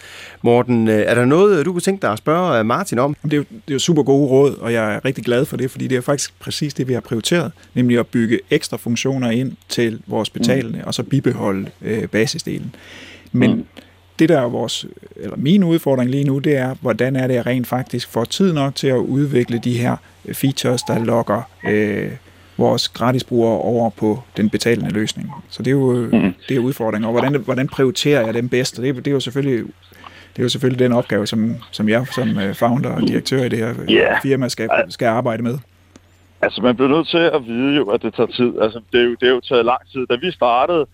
Morten, 0.43 0.89
øh, 0.89 0.95
er 0.95 1.15
der 1.15 1.25
noget, 1.25 1.67
du 1.67 1.73
kunne 1.73 1.81
tænke 1.81 2.03
dig 2.03 2.13
at 2.13 2.19
spørge 2.19 2.59
øh, 2.59 2.67
Martin 2.67 2.99
om? 2.99 3.17
Det 3.23 3.33
er, 3.33 3.37
jo, 3.37 3.45
det 3.51 3.59
er 3.69 3.73
jo 3.73 3.79
super 3.79 4.03
gode 4.03 4.29
råd, 4.29 4.55
og 4.55 4.73
jeg 4.73 4.95
er 4.95 5.05
rigtig 5.05 5.25
glad 5.25 5.45
for 5.45 5.57
det, 5.57 5.71
fordi 5.71 5.87
det 5.87 5.97
er 5.97 6.01
faktisk 6.01 6.33
præcis 6.39 6.75
det, 6.75 6.89
vi 6.89 6.93
har 6.93 7.01
prioriteret, 7.01 7.53
nemlig 7.75 7.99
at 7.99 8.07
bygge 8.07 8.41
ekstra 8.51 8.77
funktioner 8.77 9.31
ind 9.31 9.53
til 9.69 10.01
vores 10.07 10.31
betalende, 10.31 10.79
mm. 10.79 10.87
og 10.87 10.95
så 10.95 11.03
bibeholde 11.03 11.71
øh, 11.83 12.09
basisdelen. 12.09 12.75
Men 13.33 13.55
mm. 13.55 13.65
det, 14.19 14.29
der 14.29 14.41
er 14.41 14.49
vores, 14.49 14.87
eller 15.17 15.37
min 15.37 15.65
udfordring 15.65 16.11
lige 16.11 16.25
nu, 16.25 16.39
det 16.39 16.57
er, 16.57 16.75
hvordan 16.81 17.17
er 17.17 17.27
det, 17.27 17.35
jeg 17.35 17.47
rent 17.47 17.67
faktisk 17.67 18.09
får 18.09 18.25
tid 18.25 18.53
nok 18.53 18.75
til 18.75 18.87
at 18.87 18.97
udvikle 18.97 19.59
de 19.65 19.79
her 19.79 19.97
features, 20.33 20.83
der 20.83 21.05
lokker 21.05 21.43
øh, 21.69 22.11
vores 22.59 22.89
gratisbrugere 22.89 23.59
over 23.59 23.91
på 23.91 24.23
den 24.37 24.51
betalende 24.51 24.91
løsning. 24.91 25.33
Så 25.49 25.63
det 25.63 25.71
er 25.71 25.73
jo 25.73 26.09
mm. 26.13 26.35
det 26.49 26.57
er 26.57 26.61
udfordringen. 26.61 27.07
Og 27.07 27.13
hvordan, 27.13 27.41
hvordan 27.41 27.69
prioriterer 27.69 28.25
jeg 28.25 28.35
dem 28.35 28.49
bedst? 28.49 28.79
Og 28.79 28.85
det, 28.85 28.97
det 28.97 29.07
er 29.07 29.13
jo 29.13 29.21
selvfølgelig 29.21 29.65
det 30.37 30.43
er 30.43 30.45
jo 30.45 30.49
selvfølgelig 30.49 30.79
den 30.79 30.93
opgave, 30.93 31.27
som, 31.27 31.55
som 31.71 31.89
jeg 31.89 32.07
som 32.07 32.39
øh, 32.39 32.55
founder 32.55 32.91
og 32.91 33.01
direktør 33.09 33.45
i 33.45 33.49
det 33.49 33.59
her 33.59 33.75
yeah. 33.91 34.23
firma 34.23 34.49
skal, 34.49 34.71
skal 34.89 35.07
arbejde 35.07 35.43
med. 35.43 35.59
Altså, 36.43 36.63
man 36.63 36.77
bliver 36.77 36.89
nødt 36.89 37.09
til 37.09 37.25
at 37.37 37.47
vide 37.47 37.77
jo, 37.77 37.85
at 37.85 38.03
det 38.03 38.15
tager 38.15 38.27
tid. 38.27 38.53
Altså, 38.61 38.81
det 38.93 39.01
er 39.01 39.05
jo, 39.05 39.17
det 39.21 39.29
er 39.29 39.33
jo 39.33 39.41
taget 39.41 39.65
lang 39.65 39.81
tid. 39.93 40.07
Da 40.11 40.17
vi 40.23 40.31
startede, 40.31 40.87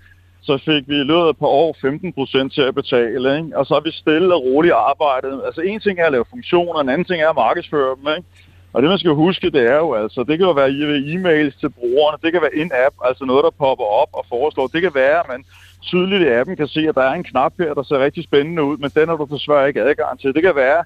så 0.43 0.59
fik 0.59 0.89
vi 0.89 0.95
i 0.95 1.05
løbet 1.11 1.27
af 1.27 1.31
et 1.31 1.39
par 1.39 1.47
år 1.47 1.77
15 1.81 2.13
procent 2.13 2.53
til 2.53 2.61
at 2.61 2.75
betale, 2.75 3.37
ikke? 3.37 3.59
og 3.59 3.67
så 3.67 3.75
har 3.75 3.81
vi 3.81 3.91
stille 3.93 4.35
og 4.35 4.43
roligt 4.45 4.75
arbejdet. 4.75 5.43
Altså, 5.47 5.61
en 5.61 5.81
ting 5.81 5.99
er 5.99 6.07
at 6.07 6.13
lave 6.13 6.25
funktioner, 6.31 6.81
en 6.81 6.89
anden 6.89 7.05
ting 7.05 7.23
er 7.23 7.29
at 7.29 7.37
markedsføre 7.37 7.97
dem, 7.97 8.09
ikke? 8.17 8.29
Og 8.73 8.83
det 8.83 8.91
man 8.91 8.99
skal 8.99 9.11
huske, 9.11 9.51
det 9.51 9.67
er 9.71 9.77
jo 9.77 9.95
altså, 9.95 10.25
det 10.29 10.39
kan 10.39 10.47
jo 10.47 10.53
være 10.53 10.69
e-mails 11.15 11.61
til 11.61 11.71
brugerne, 11.71 12.19
det 12.23 12.33
kan 12.33 12.43
være 12.43 12.55
in-app, 12.55 12.95
altså 13.05 13.25
noget, 13.25 13.45
der 13.45 13.51
popper 13.51 13.85
op 13.85 14.09
og 14.13 14.25
foreslår. 14.29 14.67
Det 14.67 14.83
kan 14.83 14.95
være, 14.95 15.21
at 15.21 15.29
man 15.29 15.45
tydeligt 15.83 16.23
i 16.23 16.29
appen 16.29 16.57
kan 16.57 16.69
se, 16.69 16.81
at 16.89 16.95
der 16.95 17.03
er 17.03 17.15
en 17.15 17.25
knap 17.25 17.53
her, 17.59 17.75
der 17.75 17.83
ser 17.83 17.99
rigtig 17.99 18.25
spændende 18.25 18.63
ud, 18.65 18.77
men 18.77 18.91
den 18.95 19.09
har 19.09 19.17
du 19.17 19.27
desværre 19.31 19.69
ikke 19.69 19.83
adgang 19.83 20.21
til. 20.21 20.35
Det 20.35 20.43
kan 20.43 20.57
være, 20.57 20.85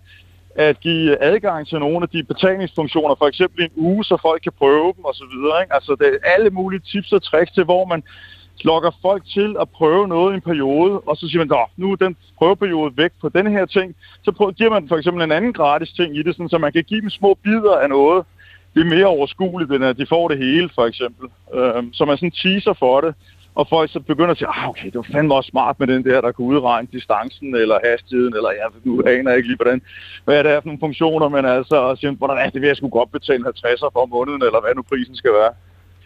at 0.55 0.81
give 0.81 1.23
adgang 1.23 1.69
til 1.69 1.79
nogle 1.79 2.03
af 2.03 2.09
de 2.09 2.23
betalingsfunktioner, 2.23 3.15
for 3.15 3.27
eksempel 3.27 3.65
en 3.65 3.71
uge, 3.77 4.05
så 4.05 4.17
folk 4.23 4.43
kan 4.43 4.53
prøve 4.59 4.93
dem 4.97 5.05
osv. 5.05 5.37
Altså 5.71 5.97
det 6.01 6.07
er 6.09 6.33
alle 6.35 6.51
mulige 6.51 6.81
tips 6.93 7.13
og 7.13 7.23
tricks 7.23 7.53
til, 7.53 7.65
hvor 7.65 7.85
man 7.85 8.03
lokker 8.65 8.91
folk 9.03 9.23
til 9.27 9.57
at 9.61 9.69
prøve 9.71 10.09
noget 10.09 10.33
i 10.33 10.35
en 10.35 10.41
periode, 10.41 11.01
og 11.01 11.17
så 11.17 11.29
siger 11.29 11.45
man, 11.45 11.67
nu 11.77 11.93
er 11.93 11.97
den 11.97 12.17
prøveperiode 12.39 12.97
væk 12.97 13.11
på 13.21 13.29
den 13.29 13.47
her 13.47 13.67
ting. 13.67 13.95
Så 14.25 14.33
prøver, 14.33 14.53
giver 14.53 14.71
man 14.71 14.89
for 14.89 14.97
eksempel 14.97 15.23
en 15.23 15.33
anden 15.33 15.53
gratis 15.53 15.93
ting 15.93 16.17
i 16.17 16.23
det, 16.23 16.35
sådan, 16.35 16.49
så 16.49 16.59
man 16.59 16.73
kan 16.73 16.85
give 16.85 17.01
dem 17.01 17.11
små 17.11 17.39
bidder 17.43 17.77
af 17.77 17.89
noget. 17.89 18.25
Det 18.75 18.81
er 18.81 18.97
mere 18.97 19.07
overskueligt, 19.07 19.73
end 19.73 19.85
at 19.85 19.97
de 19.97 20.07
får 20.07 20.29
det 20.29 20.39
hele, 20.39 20.71
for 20.75 20.87
eksempel. 20.87 21.29
Øhm, 21.55 21.93
så 21.93 22.05
man 22.05 22.17
sådan 22.17 22.31
teaser 22.31 22.73
for 22.73 23.01
det, 23.01 23.15
og 23.55 23.69
folk 23.69 23.93
så 23.93 24.01
begynder 24.01 24.31
at 24.31 24.39
sige, 24.39 24.49
ah, 24.49 24.69
okay, 24.69 24.87
det 24.87 24.95
var 24.95 25.09
fandme 25.13 25.35
også 25.35 25.49
smart 25.49 25.81
med 25.81 25.87
den 25.87 26.05
der, 26.05 26.21
der 26.21 26.33
kunne 26.33 26.47
udregne 26.47 26.89
distancen 26.93 27.55
eller 27.55 27.79
hastigheden, 27.85 28.35
eller 28.35 28.51
ja, 28.61 28.67
nu 28.85 29.03
aner 29.07 29.31
jeg 29.31 29.37
ikke 29.37 29.49
lige, 29.49 29.57
hvordan, 29.57 29.83
hvad 30.25 30.45
det 30.45 30.53
er 30.53 30.61
for 30.61 30.67
nogle 30.67 30.81
funktioner, 30.87 31.29
men 31.29 31.45
altså, 31.45 31.97
siger, 32.01 32.11
hvordan 32.11 32.39
er 32.39 32.51
det, 32.51 32.61
vil 32.61 32.67
jeg 32.67 32.77
skulle 32.77 32.99
godt 32.99 33.13
betale 33.13 33.45
50'er 33.49 33.91
for 33.93 34.07
måneden, 34.07 34.43
eller 34.43 34.61
hvad 34.61 34.75
nu 34.75 34.83
prisen 34.83 35.17
skal 35.17 35.33
være 35.33 35.53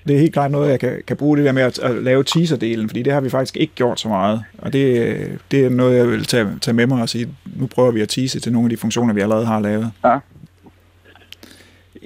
det 0.08 0.14
er 0.14 0.20
helt 0.20 0.32
klart 0.32 0.50
noget, 0.50 0.70
jeg 0.70 0.80
kan, 0.80 1.02
kan 1.06 1.16
bruge 1.16 1.36
det 1.36 1.44
der 1.44 1.52
med 1.52 1.62
at, 1.62 1.78
at 1.78 2.02
lave 2.02 2.24
teaser-delen, 2.24 2.88
fordi 2.88 3.02
det 3.02 3.12
har 3.12 3.20
vi 3.20 3.30
faktisk 3.30 3.56
ikke 3.56 3.74
gjort 3.74 4.00
så 4.00 4.08
meget. 4.08 4.42
Og 4.58 4.72
det, 4.72 5.38
det 5.50 5.64
er 5.64 5.70
noget, 5.70 5.96
jeg 5.96 6.08
vil 6.08 6.24
tage, 6.24 6.48
tage 6.60 6.74
med 6.74 6.86
mig 6.86 7.02
og 7.02 7.08
sige, 7.08 7.28
nu 7.56 7.66
prøver 7.66 7.90
vi 7.90 8.00
at 8.00 8.08
tease 8.08 8.40
til 8.40 8.52
nogle 8.52 8.66
af 8.66 8.70
de 8.70 8.76
funktioner, 8.76 9.14
vi 9.14 9.20
allerede 9.20 9.46
har 9.46 9.60
lavet. 9.60 9.90
Ja. 10.04 10.18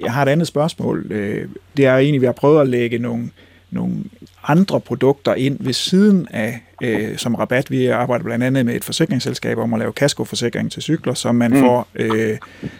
Jeg 0.03 0.13
har 0.13 0.21
et 0.21 0.29
andet 0.29 0.47
spørgsmål. 0.47 1.11
Øh, 1.11 1.47
det 1.77 1.85
er 1.85 1.97
egentlig, 1.97 2.21
vi 2.21 2.25
har 2.25 2.33
prøvet 2.33 2.61
at 2.61 2.67
lægge 2.67 2.97
nogle, 2.97 3.29
nogle 3.71 3.95
andre 4.43 4.79
produkter 4.79 5.33
ind 5.33 5.57
ved 5.59 5.73
siden 5.73 6.27
af 6.31 6.61
øh, 6.81 7.17
som 7.17 7.35
rabat. 7.35 7.71
Vi 7.71 7.87
arbejder 7.87 8.23
blandt 8.23 8.45
andet 8.45 8.65
med 8.65 8.75
et 8.75 8.83
forsikringsselskab 8.83 9.57
om 9.57 9.73
at 9.73 9.79
lave 9.79 9.93
kaskoforsikring 9.93 10.71
til 10.71 10.81
cykler, 10.81 11.13
som 11.13 11.35
man 11.35 11.51
mm. 11.51 11.59
får, 11.59 11.87
øh, 11.95 12.37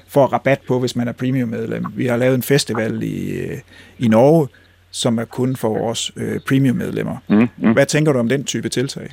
får 0.07 0.25
rabat 0.25 0.59
på, 0.67 0.79
hvis 0.79 0.95
man 0.95 1.07
er 1.07 1.11
premium-medlem. 1.11 1.85
Vi 1.95 2.05
har 2.05 2.17
lavet 2.17 2.35
en 2.35 2.43
festival 2.43 3.03
i, 3.03 3.31
øh, 3.31 3.57
i 3.99 4.07
Norge, 4.07 4.47
som 5.01 5.19
er 5.19 5.25
kun 5.25 5.55
for 5.55 5.69
vores 5.69 6.11
øh, 6.17 6.39
premium-medlemmer. 6.47 7.17
Mm, 7.27 7.49
mm. 7.57 7.73
Hvad 7.73 7.85
tænker 7.85 8.13
du 8.13 8.19
om 8.19 8.29
den 8.29 8.43
type 8.43 8.69
tiltag? 8.69 9.07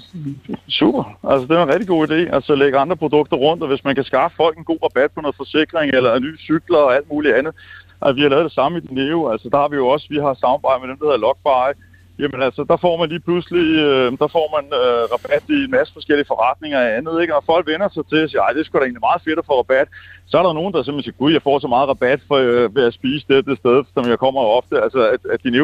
Super. 0.69 1.05
Altså, 1.31 1.47
det 1.47 1.57
er 1.57 1.63
en 1.63 1.69
rigtig 1.69 1.89
god 1.89 2.09
idé. 2.09 2.35
Altså, 2.35 2.55
lægge 2.55 2.79
andre 2.79 2.97
produkter 2.97 3.37
rundt, 3.37 3.63
og 3.63 3.69
hvis 3.69 3.85
man 3.85 3.95
kan 3.95 4.05
skaffe 4.05 4.37
folk 4.37 4.59
en 4.59 4.65
god 4.65 4.79
rabat 4.83 5.11
på 5.15 5.21
noget 5.21 5.37
forsikring, 5.37 5.93
eller 5.95 6.15
en 6.15 6.23
ny 6.23 6.39
cykler 6.39 6.79
og 6.79 6.95
alt 6.97 7.09
muligt 7.13 7.35
andet. 7.35 7.55
Altså, 8.03 8.15
vi 8.15 8.23
har 8.23 8.29
lavet 8.29 8.45
det 8.45 8.53
samme 8.53 8.79
i 8.79 8.95
Neo. 8.95 9.31
Altså, 9.33 9.49
der 9.53 9.59
har 9.59 9.69
vi 9.69 9.77
jo 9.77 9.87
også, 9.89 10.07
vi 10.11 10.17
har 10.17 10.35
samarbejdet 10.35 10.81
med 10.83 10.89
dem, 10.91 10.99
der 10.99 11.07
hedder 11.07 11.25
Lockbuy, 11.27 11.71
jamen 12.19 12.43
altså, 12.43 12.65
der 12.69 12.77
får 12.77 12.97
man 13.01 13.09
lige 13.09 13.27
pludselig, 13.29 13.67
øh, 13.87 14.13
der 14.23 14.29
får 14.37 14.47
man 14.57 14.65
øh, 14.81 15.03
rabat 15.13 15.45
i 15.49 15.59
en 15.65 15.71
masse 15.71 15.93
forskellige 15.93 16.31
forretninger 16.33 16.79
og 16.79 16.97
andet, 16.97 17.23
ikke? 17.23 17.37
Og 17.37 17.45
folk 17.45 17.67
vender 17.67 17.89
sig 17.89 18.05
til 18.07 18.17
at 18.17 18.31
sige, 18.31 18.41
ej, 18.41 18.53
det 18.53 18.61
er 18.61 18.65
sgu 18.65 18.79
da 18.79 18.85
egentlig 18.85 19.09
meget 19.09 19.23
fedt 19.27 19.39
at 19.39 19.47
få 19.47 19.55
rabat, 19.59 19.89
så 20.27 20.39
er 20.39 20.43
der 20.43 20.53
nogen, 20.53 20.75
der 20.75 20.83
simpelthen 20.83 21.07
siger, 21.13 21.21
gud, 21.23 21.33
jeg 21.33 21.43
får 21.43 21.59
så 21.59 21.69
meget 21.69 21.89
rabat 21.89 22.21
for, 22.29 22.37
øh, 22.37 22.77
ved 22.77 22.85
at 22.87 22.95
spise 22.95 23.25
det, 23.29 23.47
det 23.47 23.59
sted, 23.59 23.85
som 23.95 24.05
jeg 24.13 24.19
kommer 24.19 24.41
ofte, 24.41 24.83
altså 24.83 25.01
at, 25.15 25.21
at 25.35 25.43
din 25.45 25.55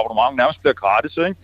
abonnement 0.00 0.36
nærmest 0.36 0.60
bliver 0.60 0.80
gratis, 0.82 1.16
ikke? 1.16 1.36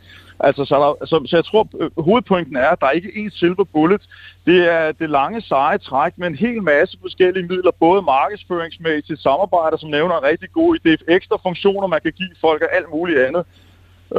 Altså, 0.46 0.64
så, 0.64 0.74
der, 0.82 1.06
så, 1.06 1.16
så 1.26 1.36
jeg 1.36 1.44
tror, 1.44 1.68
øh, 1.80 1.90
hovedpointen 2.08 2.56
er, 2.56 2.68
at 2.68 2.80
der 2.80 2.86
er 2.86 2.90
ikke 2.90 3.12
én 3.20 3.38
silver 3.38 3.64
bullet. 3.64 4.02
Det 4.46 4.60
er 4.76 4.92
det 4.92 5.10
lange, 5.10 5.40
seje 5.40 5.78
træk 5.78 6.12
med 6.16 6.26
en 6.28 6.34
hel 6.34 6.62
masse 6.62 6.98
forskellige 7.00 7.48
midler, 7.48 7.70
både 7.80 8.02
markedsføringsmæssigt, 8.02 9.22
samarbejder, 9.22 9.76
som 9.76 9.90
nævner 9.90 10.18
en 10.18 10.24
rigtig 10.24 10.50
god 10.52 10.78
idé, 10.78 10.92
ekstra 11.08 11.36
funktioner, 11.42 11.86
man 11.86 12.00
kan 12.00 12.12
give 12.12 12.34
folk 12.40 12.62
og 12.62 12.76
alt 12.76 12.90
muligt 12.90 13.18
andet. 13.18 13.44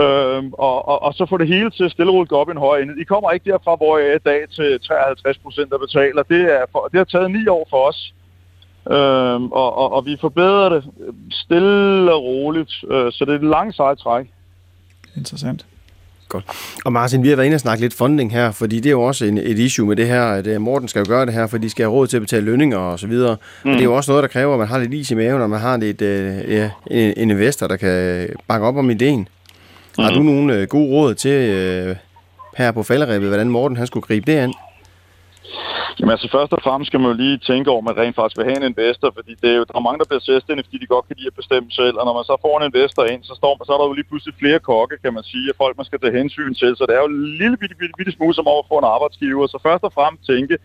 Øhm, 0.01 0.53
og, 0.53 0.87
og, 0.87 1.01
og 1.01 1.13
så 1.13 1.25
få 1.29 1.37
det 1.37 1.47
hele 1.47 1.69
til 1.69 1.89
stille 1.89 2.11
og 2.11 2.27
op 2.31 2.49
i 2.49 2.51
en 2.51 2.57
høj 2.57 2.79
ende. 2.79 3.01
I 3.01 3.03
kommer 3.03 3.31
ikke 3.31 3.51
derfra, 3.51 3.75
hvor 3.75 3.97
jeg 3.97 4.07
er 4.07 4.15
i 4.15 4.25
dag 4.25 4.41
til 4.49 4.79
53 4.87 5.37
procent, 5.37 5.69
der 5.71 5.77
betaler. 5.77 6.23
Det, 6.23 6.41
er 6.41 6.65
for, 6.71 6.89
det 6.91 6.97
har 6.97 7.03
taget 7.03 7.31
ni 7.31 7.47
år 7.47 7.67
for 7.69 7.87
os. 7.89 8.13
Øhm, 8.91 9.51
og, 9.51 9.77
og, 9.77 9.93
og 9.93 10.05
vi 10.05 10.17
forbedrer 10.21 10.69
det 10.69 10.83
stille 11.31 12.13
og 12.13 12.23
roligt. 12.23 12.71
Øh, 12.91 13.11
så 13.11 13.25
det 13.25 13.31
er 13.31 13.35
et 13.35 13.43
langt 13.43 13.75
sejt 13.75 13.97
træk. 13.97 14.25
Interessant. 15.17 15.65
Godt. 16.29 16.45
Og 16.85 16.93
Martin, 16.93 17.23
vi 17.23 17.29
har 17.29 17.35
været 17.35 17.45
inde 17.45 17.55
og 17.55 17.59
snakke 17.59 17.81
lidt 17.81 17.93
funding 17.93 18.31
her, 18.31 18.51
fordi 18.51 18.75
det 18.75 18.85
er 18.85 18.91
jo 18.91 19.01
også 19.01 19.25
en, 19.25 19.37
et 19.37 19.59
issue 19.59 19.87
med 19.87 19.95
det 19.95 20.07
her, 20.07 20.23
at 20.23 20.47
øh, 20.47 20.61
Morten 20.61 20.87
skal 20.87 20.99
jo 20.99 21.05
gøre 21.07 21.25
det 21.25 21.33
her, 21.33 21.47
for 21.47 21.57
de 21.57 21.69
skal 21.69 21.83
have 21.83 21.93
råd 21.93 22.07
til 22.07 22.17
at 22.17 22.21
betale 22.21 22.45
lønninger 22.45 22.77
og 22.77 22.99
så 22.99 23.07
videre. 23.07 23.37
Mm. 23.63 23.69
Og 23.69 23.73
det 23.73 23.81
er 23.81 23.85
jo 23.85 23.95
også 23.95 24.11
noget, 24.11 24.21
der 24.21 24.27
kræver, 24.27 24.53
at 24.53 24.59
man 24.59 24.67
har 24.67 24.79
lidt 24.79 24.93
is 24.93 25.11
i 25.11 25.15
maven, 25.15 25.41
og 25.41 25.49
man 25.49 25.59
har 25.59 25.77
lidt, 25.77 26.01
øh, 26.01 26.51
ja, 26.51 26.69
en, 26.91 27.13
en 27.17 27.31
investor, 27.31 27.67
der 27.67 27.75
kan 27.75 28.27
bakke 28.47 28.67
op 28.67 28.77
om 28.77 28.89
ideen. 28.89 29.27
Mm. 29.97 30.03
Har 30.03 30.11
du 30.11 30.23
nogle 30.23 30.55
øh, 30.55 30.67
gode 30.67 30.89
råd 30.95 31.13
til 31.13 31.37
øh, 31.49 31.95
her 32.57 32.71
på 32.71 32.83
falderæbet, 32.83 33.27
hvordan 33.27 33.49
Morten 33.49 33.77
han 33.77 33.87
skulle 33.87 34.07
gribe 34.07 34.31
det 34.31 34.37
an? 34.37 34.53
Jamen 35.99 36.11
altså 36.15 36.27
først 36.35 36.53
og 36.53 36.61
fremmest 36.65 36.87
skal 36.89 36.99
man 36.99 37.09
jo 37.11 37.17
lige 37.23 37.37
tænke 37.49 37.69
over, 37.71 37.81
at 37.81 37.87
man 37.89 37.97
rent 38.01 38.15
faktisk 38.15 38.37
vil 38.37 38.49
have 38.49 38.59
en 38.61 38.69
investor, 38.71 39.09
fordi 39.17 39.33
det 39.41 39.49
er 39.53 39.57
jo, 39.59 39.65
der 39.69 39.75
er 39.77 39.87
mange, 39.87 39.99
der 40.01 40.09
bliver 40.09 40.25
selvstændige, 40.31 40.65
fordi 40.67 40.79
de 40.83 40.93
godt 40.95 41.05
kan 41.07 41.15
lide 41.19 41.31
at 41.33 41.39
bestemme 41.41 41.69
selv, 41.79 41.95
og 41.99 42.03
når 42.07 42.15
man 42.19 42.25
så 42.31 42.35
får 42.45 42.55
en 42.59 42.69
investor 42.71 43.03
ind, 43.13 43.21
så, 43.29 43.33
står, 43.39 43.53
så 43.65 43.71
er 43.73 43.79
der 43.79 43.87
jo 43.89 43.97
lige 43.99 44.09
pludselig 44.11 44.35
flere 44.41 44.59
kokke, 44.71 44.95
kan 45.03 45.13
man 45.17 45.25
sige, 45.31 45.45
at 45.51 45.59
folk 45.63 45.73
man 45.77 45.89
skal 45.89 45.99
tage 45.99 46.17
hensyn 46.19 46.53
til, 46.61 46.71
så 46.75 46.83
det 46.87 46.93
er 46.95 47.01
jo 47.03 47.11
en 47.15 47.37
lille 47.41 47.57
bitte, 47.61 47.75
bitte, 47.79 47.95
bitte 47.99 48.11
smule 48.17 48.35
som 48.35 48.47
over 48.53 48.63
for 48.69 48.77
en 48.79 48.91
arbejdsgiver, 48.95 49.47
så 49.47 49.57
først 49.67 49.83
og 49.87 49.93
fremmest 49.97 50.23
tænke, 50.31 50.55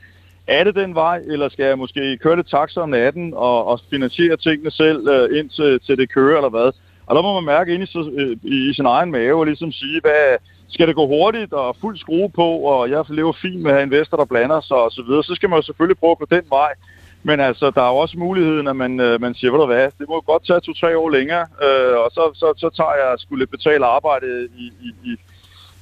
er 0.57 0.65
det 0.65 0.75
den 0.75 0.95
vej, 0.95 1.19
eller 1.33 1.49
skal 1.49 1.67
jeg 1.71 1.79
måske 1.79 2.19
køre 2.23 2.37
lidt 2.37 2.51
taxa 2.51 2.81
om 2.81 2.89
natten 2.89 3.27
og, 3.49 3.59
og 3.71 3.81
finansiere 3.91 4.37
tingene 4.37 4.71
selv, 4.71 5.01
øh, 5.15 5.39
indtil 5.39 5.81
til 5.87 5.95
det 6.01 6.13
kører, 6.17 6.37
eller 6.37 6.55
hvad? 6.57 6.71
Og 7.09 7.15
der 7.17 7.23
må 7.23 7.41
man 7.41 7.45
mærke 7.45 7.75
ind 7.75 7.83
i, 7.83 7.99
øh, 8.21 8.37
i, 8.43 8.71
i 8.71 8.75
sin 8.75 8.87
egen 8.87 9.11
mave 9.11 9.39
og 9.41 9.47
ligesom 9.47 9.73
sige, 9.73 10.01
hvad, 10.01 10.39
skal 10.69 10.89
det 10.89 10.95
gå 10.95 11.07
hurtigt 11.07 11.53
og 11.53 11.77
fuld 11.81 11.99
skrue 11.99 12.31
på, 12.31 12.49
og 12.73 12.91
jeg 12.91 13.05
lever 13.09 13.33
fint 13.33 13.63
med 13.63 13.71
at 13.71 13.77
have 13.77 13.87
investor, 13.87 14.17
der 14.17 14.25
blander 14.25 14.61
sig 14.61 14.77
og 14.77 14.93
så 14.93 15.03
videre, 15.03 15.25
så 15.25 15.35
skal 15.35 15.49
man 15.49 15.59
jo 15.59 15.63
selvfølgelig 15.63 15.99
prøve 15.99 16.17
på 16.17 16.27
den 16.31 16.43
vej. 16.49 16.73
Men 17.23 17.41
altså, 17.41 17.71
der 17.71 17.83
er 17.83 17.89
jo 17.89 17.97
også 17.97 18.19
muligheden, 18.19 18.69
at 18.69 18.77
man, 18.77 19.01
øh, 19.01 19.21
man 19.21 19.35
siger, 19.35 19.51
ved 19.51 19.61
du 19.61 19.67
hvad, 19.67 19.91
det 19.99 20.09
må 20.09 20.21
godt 20.21 20.47
tage 20.47 20.61
to-tre 20.61 20.99
år 20.99 21.11
længere, 21.11 21.47
øh, 21.67 21.97
og 22.05 22.11
så, 22.13 22.31
så, 22.35 22.53
så 22.57 22.69
tager 22.77 22.95
jeg 22.95 23.15
skulle 23.19 23.47
betale 23.47 23.87
arbejde 23.87 24.49
i, 24.59 24.73
i, 24.87 24.89
i 25.11 25.17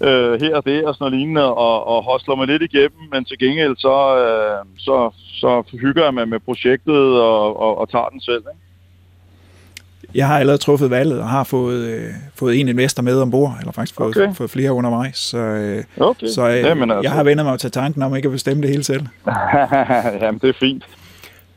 øh, 0.07 0.41
her 0.41 0.57
og 0.57 0.65
det 0.65 0.85
og 0.85 0.95
sådan 0.95 1.05
noget 1.05 1.19
lignende, 1.19 1.55
og, 1.55 1.87
og 1.87 2.05
hostler 2.05 2.35
mig 2.35 2.47
lidt 2.47 2.63
igennem, 2.63 3.03
men 3.13 3.25
til 3.25 3.39
gengæld 3.39 3.77
så, 3.77 3.97
øh, 4.25 4.65
så, 4.79 5.11
så 5.41 5.63
hygger 5.73 6.05
jeg 6.05 6.15
mig 6.15 6.29
med 6.29 6.41
projektet 6.41 7.21
og, 7.21 7.61
og, 7.61 7.79
og 7.79 7.91
tager 7.91 8.09
den 8.09 8.21
selv. 8.21 8.45
Ikke? 8.53 8.66
Jeg 10.17 10.27
har 10.27 10.39
allerede 10.39 10.59
truffet 10.59 10.91
valget 10.91 11.21
og 11.21 11.29
har 11.29 11.45
fået, 11.45 11.81
øh, 11.81 12.11
fået 12.35 12.61
en 12.61 12.69
investor 12.69 13.03
med 13.03 13.21
ombord, 13.21 13.57
eller 13.61 13.73
faktisk 13.73 13.97
fået, 13.97 14.17
okay. 14.17 14.35
fået 14.35 14.51
flere 14.51 14.73
undervejs. 14.73 15.19
Så, 15.19 15.39
øh, 15.39 15.85
okay. 16.01 16.27
så 16.27 16.49
øh, 16.49 16.57
Jamen, 16.57 16.91
altså. 16.91 17.03
jeg 17.03 17.11
har 17.13 17.23
vendt 17.23 17.45
mig 17.45 17.59
til 17.59 17.71
tanken 17.71 18.03
om 18.03 18.17
ikke 18.17 18.27
at 18.27 18.33
bestemme 18.33 18.63
det 18.63 18.71
hele 18.71 18.85
selv. 18.85 19.01
Jamen, 20.23 20.41
det 20.43 20.49
er 20.49 20.59
fint. 20.61 20.85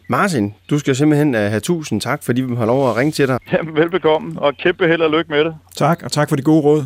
Martin, 0.08 0.54
du 0.70 0.80
skal 0.80 0.96
simpelthen 0.96 1.36
uh, 1.36 1.42
have 1.42 1.60
tusind 1.60 2.02
tak, 2.02 2.24
fordi 2.24 2.42
vi 2.42 2.56
har 2.56 2.66
lov 2.66 2.90
at 2.90 2.96
ringe 2.96 3.12
til 3.12 3.28
dig. 3.28 3.40
Jamen, 3.54 3.76
velbekomme, 3.76 4.42
og 4.42 4.58
kæmpe 4.58 4.88
held 4.88 5.02
og 5.02 5.12
lykke 5.12 5.32
med 5.32 5.46
det. 5.46 5.56
Tak, 5.76 6.04
og 6.04 6.12
tak 6.12 6.30
for 6.30 6.36
de 6.36 6.42
gode 6.42 6.62
råd. 6.62 6.86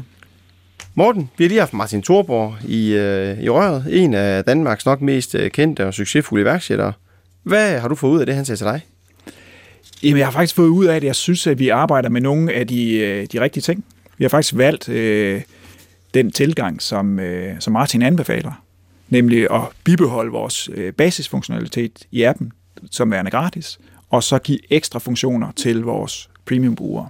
Morten, 0.96 1.30
vi 1.38 1.44
har 1.44 1.50
lige 1.50 1.60
haft 1.60 1.74
Martin 1.74 2.02
Thorborg 2.02 2.56
i, 2.64 2.94
uh, 2.94 3.44
i 3.44 3.50
røret, 3.50 3.86
en 3.90 4.14
af 4.14 4.44
Danmarks 4.44 4.86
nok 4.86 5.02
mest 5.02 5.36
uh, 5.36 5.48
kendte 5.48 5.88
og 5.88 5.94
succesfulde 5.94 6.42
iværksættere. 6.42 6.94
Hvad 7.44 7.80
har 7.80 7.88
du 7.88 7.96
fået 7.96 8.12
ud 8.12 8.20
af 8.20 8.26
det, 8.26 8.36
han 8.36 8.46
sagde 8.46 8.60
til 8.60 8.68
dig? 8.68 8.82
Jamen, 10.04 10.18
jeg 10.18 10.28
har 10.28 10.32
faktisk 10.32 10.56
fået 10.56 10.68
ud 10.68 10.86
af 10.86 10.96
at 10.96 11.04
Jeg 11.04 11.16
synes, 11.16 11.48
at 11.48 11.60
vi 11.60 11.70
arbejder 11.70 12.10
med 12.10 12.22
nogle 12.22 12.54
af 12.54 12.68
de, 12.68 12.94
øh, 12.98 13.28
de 13.32 13.42
rigtige 13.42 13.62
ting. 13.62 13.86
Vi 14.18 14.24
har 14.24 14.30
faktisk 14.30 14.58
valgt 14.58 14.90
øh, 14.90 15.42
den 16.14 16.32
tilgang, 16.32 16.82
som, 16.82 17.20
øh, 17.20 17.56
som 17.60 17.74
Martin 17.74 18.02
anbefaler, 18.02 18.64
nemlig 19.10 19.52
at 19.52 19.62
bibeholde 19.84 20.32
vores 20.32 20.70
øh, 20.74 20.94
basisfunktionalitet 20.94 22.08
i 22.12 22.24
appen, 22.24 22.52
som 22.92 23.12
værende 23.12 23.32
gratis, 23.32 23.80
og 24.10 24.24
så 24.24 24.40
give 24.40 24.60
ekstra 24.70 25.00
funktioner 25.00 25.52
til 25.56 25.82
vores 25.82 26.30
premium-brugere. 26.46 27.10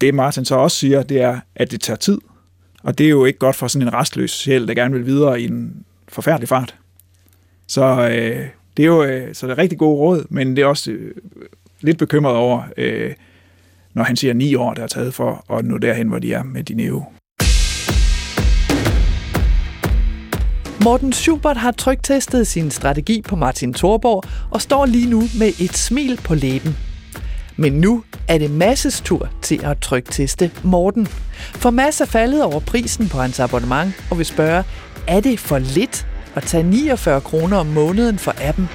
Det 0.00 0.14
Martin 0.14 0.44
så 0.44 0.54
også 0.54 0.76
siger, 0.76 1.02
det 1.02 1.20
er, 1.20 1.40
at 1.54 1.70
det 1.70 1.80
tager 1.80 1.96
tid, 1.96 2.18
og 2.82 2.98
det 2.98 3.06
er 3.06 3.10
jo 3.10 3.24
ikke 3.24 3.38
godt 3.38 3.56
for 3.56 3.68
sådan 3.68 3.88
en 3.88 3.94
restløs 3.94 4.30
sjæl, 4.30 4.68
der 4.68 4.74
gerne 4.74 4.94
vil 4.94 5.06
videre 5.06 5.40
i 5.40 5.44
en 5.44 5.84
forfærdelig 6.08 6.48
fart. 6.48 6.74
Så 7.66 8.08
øh, 8.10 8.46
det 8.76 8.82
er 8.82 8.86
jo 8.86 9.04
øh, 9.04 9.34
så 9.34 9.46
det 9.46 9.52
er 9.52 9.58
rigtig 9.58 9.78
gode 9.78 9.96
råd, 9.96 10.26
men 10.28 10.56
det 10.56 10.62
er 10.62 10.66
også 10.66 10.90
øh, 10.90 11.14
lidt 11.80 11.98
bekymret 11.98 12.36
over, 12.36 12.62
øh, 12.76 13.14
når 13.94 14.02
han 14.02 14.16
siger 14.16 14.34
ni 14.34 14.54
år, 14.54 14.74
der 14.74 14.82
er 14.82 14.86
taget 14.86 15.14
for 15.14 15.54
at 15.58 15.64
nå 15.64 15.78
derhen, 15.78 16.08
hvor 16.08 16.18
de 16.18 16.32
er 16.32 16.42
med 16.42 16.64
Dineo. 16.64 17.04
Morten 20.84 21.12
Schubert 21.12 21.56
har 21.56 21.70
trygtestet 21.70 22.46
sin 22.46 22.70
strategi 22.70 23.22
på 23.22 23.36
Martin 23.36 23.74
Thorborg 23.74 24.22
og 24.50 24.62
står 24.62 24.86
lige 24.86 25.10
nu 25.10 25.22
med 25.38 25.52
et 25.60 25.76
smil 25.76 26.20
på 26.24 26.34
læben. 26.34 26.76
Men 27.56 27.72
nu 27.72 28.04
er 28.28 28.38
det 28.38 28.50
Masses 28.50 29.00
tur 29.00 29.28
til 29.42 29.60
at 29.64 29.78
trygteste 29.78 30.50
Morten. 30.64 31.06
For 31.36 31.70
Mads 31.70 32.00
er 32.00 32.04
faldet 32.04 32.44
over 32.44 32.60
prisen 32.60 33.08
på 33.08 33.18
hans 33.18 33.40
abonnement 33.40 33.92
og 34.10 34.18
vil 34.18 34.26
spørge, 34.26 34.64
er 35.08 35.20
det 35.20 35.40
for 35.40 35.58
lidt 35.58 36.06
at 36.34 36.42
tage 36.42 36.62
49 36.62 37.20
kroner 37.20 37.56
om 37.56 37.66
måneden 37.66 38.18
for 38.18 38.34
appen? 38.40 38.68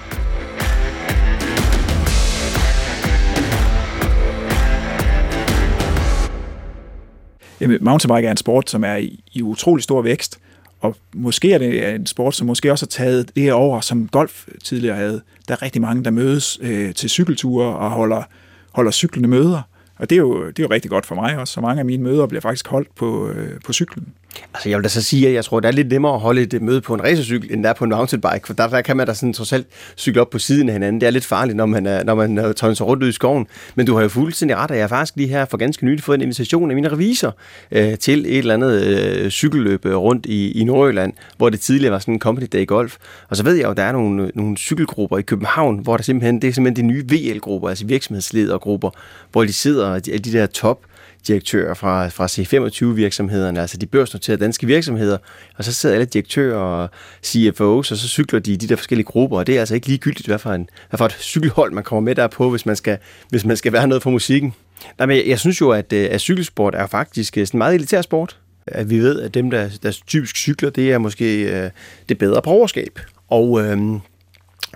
Mountainbike 7.82 8.28
er 8.28 8.32
en 8.32 8.38
sport, 8.38 8.70
som 8.70 8.84
er 8.84 8.96
i, 8.96 9.24
i 9.34 9.42
utrolig 9.42 9.84
stor 9.84 10.02
vækst, 10.02 10.40
og 10.80 10.96
måske 11.14 11.54
er 11.54 11.58
det 11.58 11.96
en 11.96 12.06
sport, 12.06 12.36
som 12.36 12.48
måske 12.48 12.72
også 12.72 12.86
har 12.86 12.90
taget 12.90 13.36
det 13.36 13.44
her 13.44 13.54
over, 13.54 13.82
som 13.82 14.08
golf 14.08 14.48
tidligere 14.64 14.96
havde. 14.96 15.22
Der 15.48 15.54
er 15.54 15.62
rigtig 15.62 15.82
mange, 15.82 16.04
der 16.04 16.12
mødes 16.12 16.60
øh, 16.62 16.94
til 16.94 17.10
cykelture 17.10 17.76
og 17.76 17.90
holder, 17.90 18.24
holder 18.72 18.92
cyklende 18.92 19.30
møder. 19.30 19.62
Og 19.98 20.10
det 20.10 20.16
er, 20.16 20.20
jo, 20.20 20.48
det 20.48 20.60
er 20.60 20.64
jo 20.64 20.70
rigtig 20.72 20.92
godt 20.92 21.06
for 21.06 21.16
mig 21.16 21.38
også, 21.38 21.54
så 21.54 21.62
mange 21.62 21.80
af 21.80 21.86
mine 21.86 22.04
møder 22.04 22.28
bliver 22.28 22.42
faktisk 22.42 22.68
holdt 22.68 22.96
på, 22.96 23.30
øh, 23.30 23.60
på 23.66 23.74
cyklen. 23.74 24.08
Altså 24.54 24.70
jeg 24.70 24.78
vil 24.78 24.84
da 24.84 24.90
så 24.90 25.04
sige, 25.04 25.28
at 25.28 25.34
jeg 25.34 25.46
tror, 25.46 25.60
det 25.60 25.68
er 25.68 25.72
lidt 25.72 25.92
nemmere 25.92 26.14
at 26.14 26.20
holde 26.20 26.42
et 26.42 26.62
møde 26.62 26.82
på 26.82 26.94
en 26.94 27.04
racercykel, 27.04 27.54
end 27.54 27.64
der 27.64 27.74
på 27.74 27.84
en 27.84 27.90
mountainbike, 27.90 28.48
for 28.48 28.54
der, 28.54 28.68
der 28.68 28.82
kan 28.82 28.98
man 28.98 29.08
da 29.08 29.14
sådan 29.14 29.34
trods 29.34 29.54
alt 29.54 29.68
cykle 29.98 30.22
op 30.22 30.30
på 30.30 30.40
siden 30.40 30.70
af 30.70 30.74
hinanden. 30.74 31.02
Det 31.02 31.08
er 31.08 31.12
lidt 31.12 31.26
farligt, 31.26 31.56
når 31.56 31.66
man, 31.66 31.84
når 32.06 32.16
man 32.16 32.38
øh, 32.38 32.54
tager 32.54 32.74
sig 32.74 32.88
rundt 32.88 33.04
ud 33.04 33.10
i 33.10 33.12
skoven. 33.12 33.48
Men 33.76 33.86
du 33.86 33.96
har 33.96 34.02
jo 34.02 34.10
fuldstændig 34.10 34.58
ret, 34.58 34.72
og 34.72 34.78
jeg 34.78 34.84
har 34.84 34.88
faktisk 34.88 35.16
lige 35.16 35.30
her 35.30 35.46
for 35.46 35.58
ganske 35.58 35.86
nylig 35.86 36.04
fået 36.04 36.16
en 36.16 36.22
invitation 36.22 36.72
af 36.72 36.76
min 36.76 36.92
revisor 36.92 37.36
øh, 37.72 37.98
til 37.98 38.26
et 38.26 38.38
eller 38.38 38.54
andet 38.54 38.84
øh, 38.84 39.30
cykelløb 39.30 39.86
øh, 39.86 39.96
rundt 39.96 40.26
i, 40.26 40.52
i 40.52 40.64
Nordjylland, 40.64 41.14
hvor 41.38 41.50
det 41.50 41.60
tidligere 41.60 41.94
var 41.94 42.00
sådan 42.00 42.14
en 42.14 42.20
company 42.20 42.48
day 42.54 42.68
golf. 42.68 42.98
Og 43.30 43.38
så 43.38 43.44
ved 43.44 43.56
jeg 43.56 43.64
jo, 43.64 43.72
at 43.72 43.78
der 43.78 43.84
er 43.84 43.92
nogle, 43.92 44.24
øh, 44.24 44.30
nogle 44.36 44.58
cykelgrupper 44.58 45.18
i 45.18 45.22
København, 45.22 45.80
hvor 45.80 45.98
der 45.98 46.04
simpelthen, 46.04 46.42
det 46.42 46.48
er 46.48 46.54
simpelthen 46.54 46.90
de 46.90 46.94
nye 46.94 47.06
VL-grupper, 47.10 47.70
altså 47.70 47.86
virksomhedsledergrupper, 47.86 48.90
hvor 49.32 49.44
de 49.44 49.54
sidder, 49.54 50.00
de, 50.00 50.20
de 50.20 50.32
der 50.32 50.46
top 50.46 50.80
direktører 51.28 51.74
fra, 51.74 52.08
fra 52.08 52.26
C25-virksomhederne, 52.26 53.62
altså 53.62 53.78
de 53.78 53.86
børsnoterede 53.86 54.42
danske 54.42 54.68
virksomheder, 54.68 55.18
og 55.58 55.64
så 55.64 55.74
sidder 55.74 55.96
alle 55.96 56.06
direktører 56.06 56.58
og 56.58 56.90
CFOs, 57.24 57.92
og 57.92 57.98
så 57.98 58.08
cykler 58.08 58.40
de 58.40 58.54
i 58.54 58.56
de 58.56 58.68
der 58.68 58.76
forskellige 58.76 59.06
grupper, 59.06 59.38
og 59.38 59.48
det 59.48 59.56
er 59.56 59.60
altså 59.60 59.76
ikke 59.76 59.88
ligegyldigt, 59.88 60.28
hvad 60.28 60.40
for, 60.40 60.54
en, 60.54 60.70
hvad 60.90 60.98
for 60.98 61.06
et 61.06 61.12
cykelhold 61.12 61.72
man 61.72 61.84
kommer 61.84 62.02
med 62.02 62.16
der 62.16 62.28
på, 62.28 62.50
hvis 62.50 62.66
man 62.66 62.76
skal, 62.76 62.98
hvis 63.30 63.46
man 63.46 63.58
skal 63.58 63.74
være 63.74 63.88
noget 63.88 64.04
for 64.04 64.10
musikken. 64.10 64.54
Nej, 64.98 65.06
men 65.06 65.18
jeg, 65.18 65.28
jeg 65.28 65.40
synes 65.40 65.62
jo, 65.62 65.70
at, 65.70 65.94
øh, 65.94 66.08
at 66.12 66.22
cykelsport 66.22 66.76
er 66.76 66.88
faktisk 66.88 67.38
øh, 67.38 67.48
sådan 67.48 67.58
en 67.58 67.60
meget 67.60 67.76
elitær 67.76 68.02
sport. 68.02 68.38
At 68.68 68.90
vi 68.90 69.00
ved, 69.00 69.22
at 69.22 69.34
dem, 69.34 69.52
der, 69.52 69.70
der 69.84 69.92
typisk 70.08 70.36
cykler, 70.36 70.70
det 70.70 70.92
er 70.92 70.98
måske 70.98 71.44
øh, 71.44 71.70
det 72.10 72.18
bedre 72.18 72.42
borgerskab. 72.42 73.00
Og 73.30 73.62
øhm, 73.62 74.00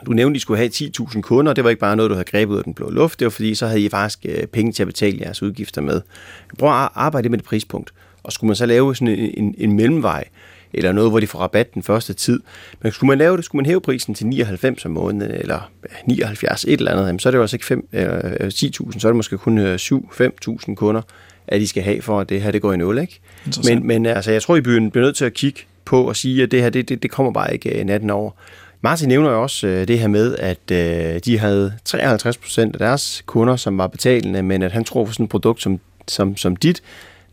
du 0.05 0.11
nævnte, 0.11 0.35
at 0.35 0.37
I 0.37 0.39
skulle 0.39 0.57
have 0.57 0.69
10.000 0.69 1.21
kunder, 1.21 1.53
det 1.53 1.63
var 1.63 1.69
ikke 1.69 1.79
bare 1.79 1.95
noget, 1.95 2.09
du 2.09 2.15
havde 2.15 2.25
grebet 2.25 2.53
ud 2.53 2.57
af 2.57 2.63
den 2.63 2.73
blå 2.73 2.89
luft, 2.89 3.19
det 3.19 3.25
var 3.25 3.29
fordi, 3.29 3.55
så 3.55 3.67
havde 3.67 3.81
I 3.81 3.89
faktisk 3.89 4.19
øh, 4.25 4.47
penge 4.47 4.71
til 4.71 4.83
at 4.83 4.87
betale 4.87 5.19
jeres 5.21 5.43
udgifter 5.43 5.81
med. 5.81 6.01
Prøv 6.59 6.69
at 6.69 6.89
arbejde 6.95 7.29
med 7.29 7.37
det 7.37 7.45
prispunkt. 7.45 7.93
Og 8.23 8.31
skulle 8.31 8.47
man 8.47 8.55
så 8.55 8.65
lave 8.65 8.95
sådan 8.95 9.07
en, 9.07 9.33
en, 9.37 9.55
en 9.57 9.73
mellemvej, 9.73 10.23
eller 10.73 10.91
noget, 10.91 11.11
hvor 11.11 11.19
de 11.19 11.27
får 11.27 11.39
rabat 11.39 11.73
den 11.73 11.83
første 11.83 12.13
tid. 12.13 12.39
Men 12.81 12.91
skulle 12.91 13.07
man 13.07 13.17
lave 13.17 13.37
det, 13.37 13.45
skulle 13.45 13.59
man 13.59 13.65
hæve 13.65 13.81
prisen 13.81 14.15
til 14.15 14.27
99 14.27 14.85
om 14.85 14.91
måneden, 14.91 15.31
eller 15.31 15.71
79, 16.05 16.63
et 16.63 16.73
eller 16.73 16.91
andet, 16.91 17.21
så 17.21 17.29
er 17.29 17.31
det 17.31 17.37
jo 17.37 17.41
altså 17.41 17.55
ikke 17.55 17.65
5, 17.65 17.87
øh, 17.93 18.07
10.000, 18.07 18.99
så 18.99 19.07
er 19.07 19.11
det 19.11 19.15
måske 19.15 19.37
kun 19.37 19.75
7-5.000 19.75 20.75
kunder. 20.75 21.01
at 21.47 21.61
I 21.61 21.65
skal 21.65 21.83
have, 21.83 22.01
for 22.01 22.19
at 22.19 22.29
det 22.29 22.41
her 22.41 22.51
det 22.51 22.61
går 22.61 22.73
i 22.73 22.77
nul. 22.77 22.97
Ikke? 22.97 23.19
Men, 23.65 23.87
men 23.87 24.05
altså, 24.05 24.31
jeg 24.31 24.41
tror, 24.41 24.55
I 24.55 24.61
bliver 24.61 24.79
nødt 24.79 25.15
til 25.15 25.25
at 25.25 25.33
kigge 25.33 25.61
på 25.85 26.03
og 26.07 26.15
sige, 26.15 26.43
at 26.43 26.51
det 26.51 26.61
her 26.61 26.69
det, 26.69 26.89
det, 26.89 27.03
det 27.03 27.11
kommer 27.11 27.31
bare 27.31 27.53
ikke 27.53 27.79
øh, 27.79 27.85
natten 27.85 28.09
over. 28.09 28.31
Martin 28.85 29.07
nævner 29.07 29.29
jo 29.29 29.41
også 29.41 29.67
øh, 29.67 29.87
det 29.87 29.99
her 29.99 30.07
med, 30.07 30.35
at 30.35 30.71
øh, 30.71 31.19
de 31.25 31.39
havde 31.39 31.73
53 31.85 32.37
procent 32.37 32.75
af 32.75 32.79
deres 32.79 33.23
kunder, 33.25 33.55
som 33.55 33.77
var 33.77 33.87
betalende, 33.87 34.43
men 34.43 34.61
at 34.61 34.71
han 34.71 34.83
tror 34.83 35.05
på 35.05 35.11
sådan 35.11 35.23
et 35.23 35.29
produkt 35.29 35.61
som, 35.61 35.79
som, 36.07 36.37
som 36.37 36.55
dit, 36.55 36.83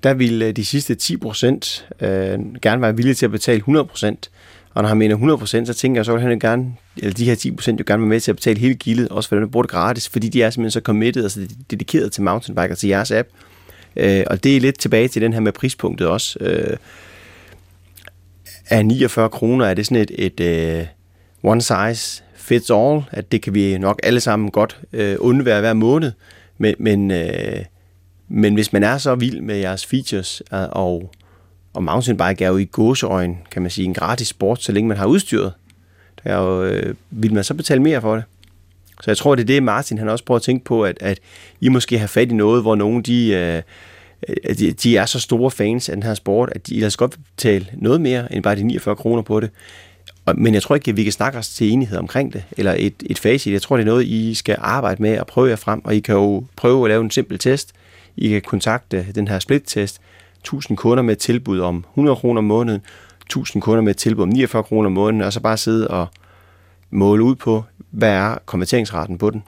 der 0.02 0.14
ville 0.14 0.46
øh, 0.46 0.56
de 0.56 0.64
sidste 0.64 0.94
10 0.94 1.16
procent 1.16 1.88
øh, 2.00 2.38
gerne 2.62 2.82
være 2.82 2.96
villige 2.96 3.14
til 3.14 3.26
at 3.26 3.30
betale 3.32 3.56
100 3.56 3.86
procent. 3.86 4.30
Og 4.74 4.82
når 4.82 4.88
han 4.88 4.98
mener 4.98 5.14
100 5.14 5.38
procent, 5.38 5.66
så 5.66 5.74
tænker 5.74 5.98
jeg, 5.98 6.04
så 6.04 6.12
vil 6.12 6.22
han 6.22 6.38
gerne, 6.38 6.74
eller 6.96 7.14
de 7.14 7.24
her 7.24 7.34
10 7.34 7.50
procent 7.50 7.80
jo 7.80 7.84
gerne 7.86 8.00
være 8.02 8.08
med 8.08 8.20
til 8.20 8.30
at 8.30 8.36
betale 8.36 8.58
hele 8.58 8.74
gildet, 8.74 9.08
også 9.08 9.28
for 9.28 9.36
dem, 9.36 9.44
der 9.44 9.50
bruger 9.50 9.62
det 9.62 9.70
gratis, 9.70 10.08
fordi 10.08 10.28
de 10.28 10.42
er 10.42 10.50
simpelthen 10.50 10.70
så 10.70 10.80
committed, 10.80 11.22
altså 11.22 11.40
dedikeret 11.70 12.12
til 12.12 12.22
mountainbiker, 12.22 12.74
til 12.74 12.88
jeres 12.88 13.10
app. 13.10 13.28
Øh, 13.96 14.24
og 14.26 14.44
det 14.44 14.56
er 14.56 14.60
lidt 14.60 14.78
tilbage 14.78 15.08
til 15.08 15.22
den 15.22 15.32
her 15.32 15.40
med 15.40 15.52
prispunktet 15.52 16.08
også. 16.08 16.38
Øh, 16.40 16.76
er 18.70 18.82
49 18.82 19.28
kroner, 19.28 19.66
er 19.66 19.74
det 19.74 19.86
sådan 19.86 20.02
et, 20.02 20.10
et 20.18 20.40
øh, 20.40 20.86
one 21.42 21.62
size 21.62 22.22
fits 22.34 22.70
all, 22.70 23.02
at 23.10 23.32
det 23.32 23.42
kan 23.42 23.54
vi 23.54 23.78
nok 23.78 24.00
alle 24.02 24.20
sammen 24.20 24.50
godt 24.50 24.80
øh, 24.92 25.16
undvære 25.18 25.60
hver 25.60 25.72
måned, 25.72 26.12
men, 26.58 26.74
men, 26.78 27.10
øh, 27.10 27.64
men 28.28 28.54
hvis 28.54 28.72
man 28.72 28.82
er 28.82 28.98
så 28.98 29.14
vild 29.14 29.40
med 29.40 29.56
jeres 29.56 29.86
features, 29.86 30.42
øh, 30.52 30.60
og, 30.70 31.12
og 31.74 31.84
mountainbike 31.84 32.44
er 32.44 32.48
jo 32.48 32.56
i 32.56 32.64
gåseøjen, 32.64 33.38
kan 33.50 33.62
man 33.62 33.70
sige, 33.70 33.84
en 33.84 33.94
gratis 33.94 34.28
sport, 34.28 34.62
så 34.62 34.72
længe 34.72 34.88
man 34.88 34.96
har 34.96 35.06
udstyret, 35.06 35.52
der 36.24 36.30
er 36.30 36.42
jo, 36.42 36.64
øh, 36.64 36.94
vil 37.10 37.34
man 37.34 37.44
så 37.44 37.54
betale 37.54 37.82
mere 37.82 38.00
for 38.00 38.14
det? 38.14 38.24
Så 39.02 39.10
jeg 39.10 39.16
tror, 39.16 39.34
det 39.34 39.42
er 39.42 39.46
det, 39.46 39.62
Martin 39.62 39.98
han 39.98 40.08
også 40.08 40.24
prøver 40.24 40.36
at 40.36 40.42
tænke 40.42 40.64
på, 40.64 40.84
at, 40.84 40.96
at 41.00 41.18
I 41.60 41.68
måske 41.68 41.98
har 41.98 42.06
fat 42.06 42.30
i 42.30 42.34
noget, 42.34 42.62
hvor 42.62 42.74
nogen 42.74 43.02
de, 43.02 43.28
øh, 43.28 43.62
de, 44.58 44.72
de 44.72 44.96
er 44.96 45.06
så 45.06 45.20
store 45.20 45.50
fans 45.50 45.88
af 45.88 45.96
den 45.96 46.02
her 46.02 46.14
sport, 46.14 46.50
at 46.52 46.66
de 46.66 46.74
ellers 46.74 46.96
godt 46.96 47.16
vil 47.16 47.24
betale 47.36 47.66
noget 47.72 48.00
mere 48.00 48.34
end 48.34 48.42
bare 48.42 48.56
de 48.56 48.62
49 48.62 48.96
kroner 48.96 49.22
på 49.22 49.40
det. 49.40 49.50
Men 50.26 50.54
jeg 50.54 50.62
tror 50.62 50.74
ikke, 50.74 50.90
at 50.90 50.96
vi 50.96 51.02
kan 51.02 51.12
snakke 51.12 51.38
os 51.38 51.48
til 51.48 51.70
enighed 51.70 51.98
omkring 51.98 52.32
det, 52.32 52.44
eller 52.56 52.74
et, 52.78 52.94
et 53.06 53.18
facit. 53.18 53.52
Jeg 53.52 53.62
tror, 53.62 53.76
det 53.76 53.82
er 53.82 53.86
noget, 53.86 54.06
I 54.06 54.34
skal 54.34 54.56
arbejde 54.58 55.02
med 55.02 55.18
og 55.20 55.26
prøve 55.26 55.48
jer 55.48 55.56
frem, 55.56 55.84
og 55.84 55.94
I 55.94 56.00
kan 56.00 56.14
jo 56.14 56.44
prøve 56.56 56.84
at 56.84 56.88
lave 56.88 57.04
en 57.04 57.10
simpel 57.10 57.38
test. 57.38 57.72
I 58.16 58.28
kan 58.28 58.42
kontakte 58.42 59.06
den 59.14 59.28
her 59.28 59.38
split-test. 59.38 60.00
1000 60.40 60.76
kunder 60.76 61.02
med 61.02 61.16
tilbud 61.16 61.60
om 61.60 61.84
100 61.90 62.16
kroner 62.16 62.38
om 62.38 62.44
måneden, 62.44 62.80
1000 63.22 63.62
kunder 63.62 63.82
med 63.82 63.90
et 63.90 63.96
tilbud 63.96 64.22
om 64.22 64.28
49 64.28 64.62
kroner 64.62 64.86
om 64.86 64.92
måneden, 64.92 65.22
og 65.22 65.32
så 65.32 65.40
bare 65.40 65.56
sidde 65.56 65.88
og 65.88 66.06
måle 66.90 67.24
ud 67.24 67.34
på, 67.34 67.64
hvad 67.90 68.10
er 68.10 68.38
konverteringsraten 68.46 69.18
på 69.18 69.30
den, 69.30 69.42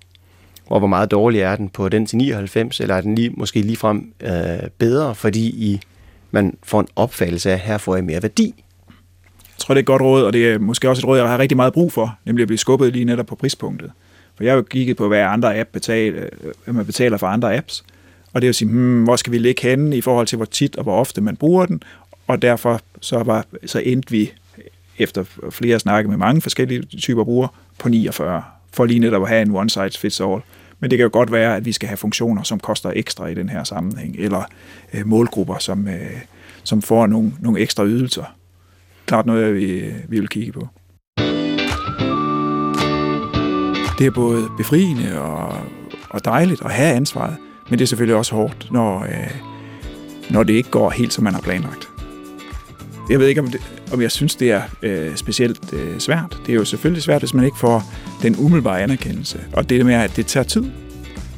og 0.66 0.78
hvor 0.78 0.88
meget 0.88 1.10
dårlig 1.10 1.40
er 1.40 1.56
den 1.56 1.68
på 1.68 1.88
den 1.88 2.06
til 2.06 2.18
99, 2.18 2.80
eller 2.80 2.94
er 2.94 3.00
den 3.00 3.14
lige, 3.14 3.30
måske 3.30 3.60
ligefrem 3.60 4.12
øh, 4.20 4.68
bedre, 4.78 5.14
fordi 5.14 5.46
I, 5.46 5.80
man 6.30 6.56
får 6.62 6.80
en 6.80 6.88
opfattelse 6.96 7.50
af, 7.50 7.54
at 7.54 7.60
her 7.60 7.78
får 7.78 7.94
jeg 7.94 8.04
mere 8.04 8.22
værdi 8.22 8.64
tror, 9.64 9.74
det 9.74 9.78
er 9.78 9.82
et 9.82 9.86
godt 9.86 10.02
råd, 10.02 10.22
og 10.22 10.32
det 10.32 10.52
er 10.52 10.58
måske 10.58 10.90
også 10.90 11.00
et 11.00 11.04
råd, 11.04 11.18
jeg 11.18 11.28
har 11.28 11.38
rigtig 11.38 11.56
meget 11.56 11.72
brug 11.72 11.92
for, 11.92 12.18
nemlig 12.24 12.42
at 12.42 12.48
blive 12.48 12.58
skubbet 12.58 12.92
lige 12.92 13.04
netop 13.04 13.26
på 13.26 13.34
prispunktet. 13.34 13.90
For 14.36 14.44
jeg 14.44 14.52
har 14.52 14.56
jo 14.56 14.62
kigget 14.62 14.96
på, 14.96 15.08
hvad 15.08 15.20
andre 15.20 15.58
app 15.58 15.70
betaler, 15.72 16.22
øh, 16.22 16.52
hvad 16.64 16.74
man 16.74 16.86
betaler 16.86 17.16
for 17.16 17.26
andre 17.26 17.56
apps, 17.56 17.84
og 18.32 18.42
det 18.42 18.46
er 18.46 18.48
jo 18.48 18.50
at 18.50 18.56
sige, 18.56 18.68
hmm, 18.68 19.04
hvor 19.04 19.16
skal 19.16 19.32
vi 19.32 19.38
ligge 19.38 19.68
henne 19.68 19.96
i 19.96 20.00
forhold 20.00 20.26
til, 20.26 20.36
hvor 20.36 20.44
tit 20.44 20.76
og 20.76 20.82
hvor 20.82 21.00
ofte 21.00 21.20
man 21.20 21.36
bruger 21.36 21.66
den, 21.66 21.82
og 22.26 22.42
derfor 22.42 22.80
så, 23.00 23.22
var, 23.22 23.44
så 23.66 23.78
endte 23.78 24.10
vi 24.10 24.32
efter 24.98 25.24
flere 25.50 25.78
snakke 25.78 26.10
med 26.10 26.16
mange 26.16 26.40
forskellige 26.40 26.82
typer 26.82 27.24
brugere 27.24 27.48
på 27.78 27.88
49, 27.88 28.42
for 28.72 28.84
lige 28.84 29.00
netop 29.00 29.22
at 29.22 29.28
have 29.28 29.42
en 29.42 29.56
one 29.56 29.70
size 29.70 29.98
fits 29.98 30.20
all. 30.20 30.40
Men 30.80 30.90
det 30.90 30.98
kan 30.98 31.04
jo 31.04 31.10
godt 31.12 31.32
være, 31.32 31.56
at 31.56 31.64
vi 31.64 31.72
skal 31.72 31.88
have 31.88 31.96
funktioner, 31.96 32.42
som 32.42 32.60
koster 32.60 32.92
ekstra 32.96 33.26
i 33.26 33.34
den 33.34 33.48
her 33.48 33.64
sammenhæng, 33.64 34.16
eller 34.18 34.42
øh, 34.94 35.06
målgrupper, 35.06 35.58
som, 35.58 35.88
øh, 35.88 36.20
som 36.64 36.82
får 36.82 37.06
nogle, 37.06 37.32
nogle 37.40 37.60
ekstra 37.60 37.84
ydelser 37.84 38.24
klart 39.06 39.26
noget, 39.26 39.54
vi, 39.54 39.84
vi 40.08 40.20
vil 40.20 40.28
kigge 40.28 40.52
på. 40.52 40.68
Det 43.98 44.06
er 44.06 44.10
både 44.14 44.48
befriende 44.56 45.20
og, 45.20 45.56
og 46.10 46.24
dejligt 46.24 46.62
at 46.64 46.70
have 46.70 46.94
ansvaret, 46.94 47.36
men 47.70 47.78
det 47.78 47.84
er 47.84 47.86
selvfølgelig 47.86 48.16
også 48.16 48.34
hårdt, 48.34 48.72
når, 48.72 49.02
øh, 49.02 49.30
når 50.30 50.42
det 50.42 50.52
ikke 50.52 50.70
går 50.70 50.90
helt, 50.90 51.12
som 51.12 51.24
man 51.24 51.34
har 51.34 51.40
planlagt. 51.40 51.88
Jeg 53.10 53.18
ved 53.18 53.26
ikke, 53.26 53.40
om, 53.40 53.48
det, 53.48 53.60
om 53.92 54.00
jeg 54.02 54.10
synes, 54.10 54.36
det 54.36 54.50
er 54.50 54.62
øh, 54.82 55.16
specielt 55.16 55.72
øh, 55.72 55.98
svært. 55.98 56.38
Det 56.46 56.52
er 56.52 56.56
jo 56.56 56.64
selvfølgelig 56.64 57.02
svært, 57.02 57.20
hvis 57.20 57.34
man 57.34 57.44
ikke 57.44 57.58
får 57.58 57.82
den 58.22 58.36
umiddelbare 58.38 58.80
anerkendelse. 58.80 59.40
Og 59.52 59.70
det 59.70 59.86
med, 59.86 59.94
at 59.94 60.16
det 60.16 60.26
tager 60.26 60.44
tid. 60.44 60.64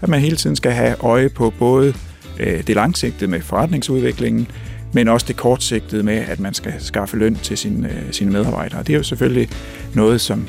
At 0.02 0.09
man 0.09 0.20
hele 0.20 0.37
tiden 0.37 0.57
skal 0.57 0.72
have 0.72 0.96
øje 1.00 1.29
på 1.29 1.52
både 1.59 1.94
øh, 2.40 2.66
det 2.66 2.74
langsigtede 2.74 3.31
med 3.31 3.40
forretningsudviklingen, 3.40 4.48
men 4.96 5.09
også 5.09 5.26
det 5.28 5.37
kortsigtede 5.37 6.02
med, 6.02 6.14
at 6.14 6.40
man 6.40 6.54
skal 6.54 6.74
skaffe 6.78 7.16
løn 7.16 7.35
til 7.35 7.59
sine, 7.59 7.88
øh, 7.88 8.12
sine 8.12 8.32
medarbejdere. 8.32 8.82
Det 8.82 8.92
er 8.92 8.96
jo 8.96 9.02
selvfølgelig 9.02 9.48
noget, 9.94 10.20
som, 10.20 10.48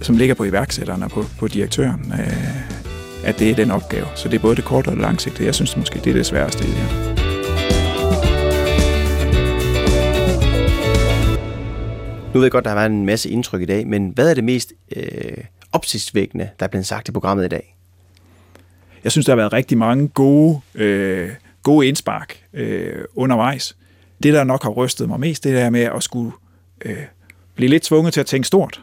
som 0.00 0.16
ligger 0.16 0.34
på 0.34 0.44
iværksætterne 0.44 1.04
og 1.04 1.10
på, 1.10 1.24
på 1.38 1.48
direktøren, 1.48 2.12
øh, 2.12 3.24
at 3.24 3.38
det 3.38 3.50
er 3.50 3.54
den 3.54 3.70
opgave. 3.70 4.06
Så 4.14 4.28
det 4.28 4.36
er 4.36 4.42
både 4.42 4.56
det 4.56 4.64
korte 4.64 4.88
og 4.88 4.92
det 4.92 5.00
langsigtede. 5.00 5.44
Jeg 5.44 5.54
synes 5.54 5.76
måske, 5.76 6.00
det 6.04 6.06
er 6.06 6.14
det 6.14 6.26
sværeste 6.26 6.64
i 6.64 6.66
det 6.66 6.76
her. 6.76 7.12
Nu 12.26 12.40
ved 12.40 12.42
jeg 12.42 12.50
godt, 12.50 12.64
der 12.64 12.70
har 12.70 12.76
været 12.76 12.90
en 12.90 13.06
masse 13.06 13.30
indtryk 13.30 13.62
i 13.62 13.66
dag, 13.66 13.86
men 13.86 14.08
hvad 14.14 14.30
er 14.30 14.34
det 14.34 14.44
mest 14.44 14.72
øh, 14.96 15.44
opsigtsvækkende, 15.72 16.48
der 16.60 16.66
er 16.66 16.70
blevet 16.70 16.86
sagt 16.86 17.08
i 17.08 17.12
programmet 17.12 17.44
i 17.44 17.48
dag? 17.48 17.76
Jeg 19.04 19.12
synes, 19.12 19.26
der 19.26 19.32
har 19.32 19.36
været 19.36 19.52
rigtig 19.52 19.78
mange 19.78 20.08
gode 20.08 20.60
øh, 20.74 21.30
gode 21.62 21.88
indspark 21.88 22.44
øh, 22.52 23.04
undervejs. 23.14 23.76
Det, 24.22 24.34
der 24.34 24.44
nok 24.44 24.62
har 24.62 24.70
rystet 24.70 25.08
mig 25.08 25.20
mest, 25.20 25.44
det 25.44 25.60
er 25.60 25.70
med 25.70 25.80
at 25.80 26.02
skulle 26.02 26.32
øh, 26.84 26.96
blive 27.54 27.70
lidt 27.70 27.82
tvunget 27.82 28.14
til 28.14 28.20
at 28.20 28.26
tænke 28.26 28.46
stort. 28.46 28.82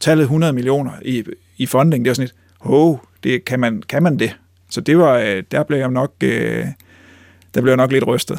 Tallet 0.00 0.22
100 0.22 0.52
millioner 0.52 0.92
i, 1.02 1.24
i 1.56 1.66
funding, 1.66 2.04
det 2.04 2.10
er 2.10 2.14
sådan 2.14 2.26
et, 2.26 2.34
oh, 2.60 2.96
det, 3.24 3.44
kan, 3.44 3.60
man, 3.60 3.82
kan 3.88 4.02
man 4.02 4.18
det? 4.18 4.36
Så 4.70 4.80
det 4.80 4.98
var, 4.98 5.18
øh, 5.18 5.42
der 5.50 5.62
blev 5.62 5.78
jeg 5.78 5.90
nok, 5.90 6.14
øh, 6.22 6.66
der 7.54 7.60
blev 7.60 7.70
jeg 7.70 7.76
nok 7.76 7.92
lidt 7.92 8.06
rystet. 8.06 8.38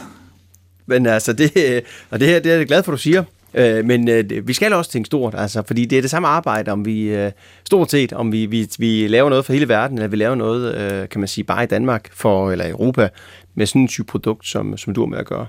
Men 0.85 1.05
altså, 1.05 1.33
det, 1.33 1.51
øh, 1.57 1.81
og 2.09 2.19
det 2.19 2.27
her 2.27 2.39
det 2.39 2.51
er 2.51 2.55
jeg 2.55 2.67
glad 2.67 2.83
for, 2.83 2.91
du 2.91 2.97
siger. 2.97 3.23
Øh, 3.55 3.85
men 3.85 4.09
øh, 4.09 4.47
vi 4.47 4.53
skal 4.53 4.73
også 4.73 4.91
tænke 4.91 5.05
stort, 5.05 5.33
altså, 5.37 5.63
fordi 5.67 5.85
det 5.85 5.97
er 5.97 6.01
det 6.01 6.09
samme 6.09 6.27
arbejde, 6.27 6.71
om 6.71 6.85
vi 6.85 7.09
øh, 7.09 7.31
stort 7.65 7.91
set, 7.91 8.13
om 8.13 8.31
vi, 8.31 8.45
vi, 8.45 8.69
vi 8.79 9.07
laver 9.07 9.29
noget 9.29 9.45
for 9.45 9.53
hele 9.53 9.69
verden, 9.69 9.97
eller 9.97 10.07
vi 10.07 10.15
laver 10.15 10.35
noget, 10.35 10.75
øh, 10.75 11.09
kan 11.09 11.19
man 11.19 11.27
sige, 11.27 11.43
bare 11.43 11.63
i 11.63 11.67
Danmark 11.67 12.09
for, 12.13 12.51
eller 12.51 12.69
Europa, 12.69 13.09
med 13.55 13.65
sådan 13.65 13.81
en 13.81 13.87
type 13.87 14.07
produkt, 14.07 14.47
som, 14.47 14.77
som 14.77 14.93
du 14.93 15.01
har 15.01 15.07
med 15.07 15.17
at 15.17 15.25
gøre. 15.25 15.45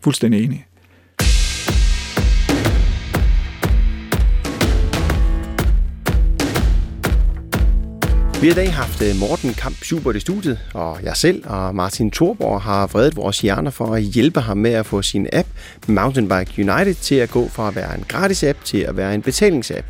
Fuldstændig 0.00 0.44
enig. 0.44 0.66
Vi 8.40 8.46
har 8.46 8.52
i 8.52 8.54
dag 8.54 8.74
haft 8.74 9.02
øh, 9.02 9.16
Morten 9.16 9.54
Kamp 9.54 9.76
Schubert 9.82 10.16
i 10.16 10.20
studiet, 10.20 10.58
og 10.74 10.98
jeg 11.02 11.16
selv 11.16 11.42
og 11.46 11.74
Martin 11.74 12.10
Thorborg 12.10 12.62
har 12.62 12.86
vredet 12.86 13.16
vores 13.16 13.40
hjerner 13.40 13.70
for 13.70 13.94
at 13.94 14.02
hjælpe 14.02 14.40
ham 14.40 14.56
med 14.56 14.70
at 14.70 14.86
få 14.86 15.02
sin 15.02 15.26
app 15.32 15.48
Mountainbike 15.86 16.72
United 16.72 16.94
til 16.94 17.14
at 17.14 17.30
gå 17.30 17.48
fra 17.48 17.68
at 17.68 17.76
være 17.76 17.98
en 17.98 18.04
gratis 18.08 18.42
app 18.42 18.64
til 18.64 18.78
at 18.78 18.96
være 18.96 19.14
en 19.14 19.22
betalingsapp. 19.22 19.86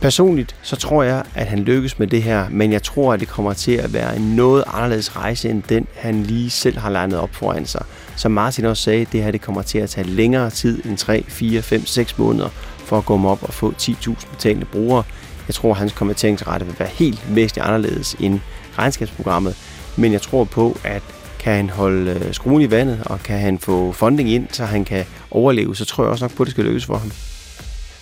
Personligt 0.00 0.56
så 0.62 0.76
tror 0.76 1.02
jeg, 1.02 1.24
at 1.34 1.46
han 1.46 1.58
lykkes 1.58 1.98
med 1.98 2.06
det 2.06 2.22
her, 2.22 2.48
men 2.50 2.72
jeg 2.72 2.82
tror, 2.82 3.12
at 3.12 3.20
det 3.20 3.28
kommer 3.28 3.52
til 3.52 3.72
at 3.72 3.92
være 3.92 4.16
en 4.16 4.36
noget 4.36 4.64
anderledes 4.66 5.16
rejse, 5.16 5.48
end 5.48 5.62
den 5.62 5.86
han 5.94 6.22
lige 6.22 6.50
selv 6.50 6.78
har 6.78 6.90
legnet 6.90 7.18
op 7.18 7.34
foran 7.34 7.66
sig. 7.66 7.84
Som 8.16 8.32
Martin 8.32 8.64
også 8.64 8.82
sagde, 8.82 9.06
det 9.12 9.22
her 9.22 9.30
det 9.30 9.40
kommer 9.40 9.62
til 9.62 9.78
at 9.78 9.90
tage 9.90 10.06
længere 10.06 10.50
tid 10.50 10.84
end 10.84 10.96
3, 10.96 11.24
4, 11.28 11.62
5, 11.62 11.86
6 11.86 12.18
måneder 12.18 12.48
for 12.78 12.98
at 12.98 13.04
gå 13.04 13.26
op 13.26 13.42
og 13.42 13.54
få 13.54 13.74
10.000 13.78 14.30
betalende 14.30 14.66
brugere. 14.66 15.02
Jeg 15.48 15.54
tror, 15.54 15.70
at 15.70 15.76
hans 15.76 15.92
konverteringsrate 15.92 16.66
vil 16.66 16.74
være 16.78 16.88
helt 16.88 17.34
væsentligt 17.34 17.66
anderledes 17.66 18.16
end 18.20 18.40
regnskabsprogrammet, 18.78 19.56
men 19.96 20.12
jeg 20.12 20.22
tror 20.22 20.44
på, 20.44 20.78
at 20.84 21.02
kan 21.38 21.56
han 21.56 21.70
holde 21.70 22.10
øh, 22.10 22.34
skruen 22.34 22.62
i 22.62 22.70
vandet, 22.70 23.02
og 23.06 23.20
kan 23.22 23.38
han 23.38 23.58
få 23.58 23.92
funding 23.92 24.30
ind, 24.30 24.46
så 24.52 24.64
han 24.64 24.84
kan 24.84 25.04
overleve, 25.30 25.76
så 25.76 25.84
tror 25.84 26.04
jeg 26.04 26.10
også 26.10 26.24
nok 26.24 26.34
på, 26.34 26.42
at 26.42 26.46
det 26.46 26.52
skal 26.52 26.64
lykkes 26.64 26.84
for 26.84 26.96
ham. 26.96 27.10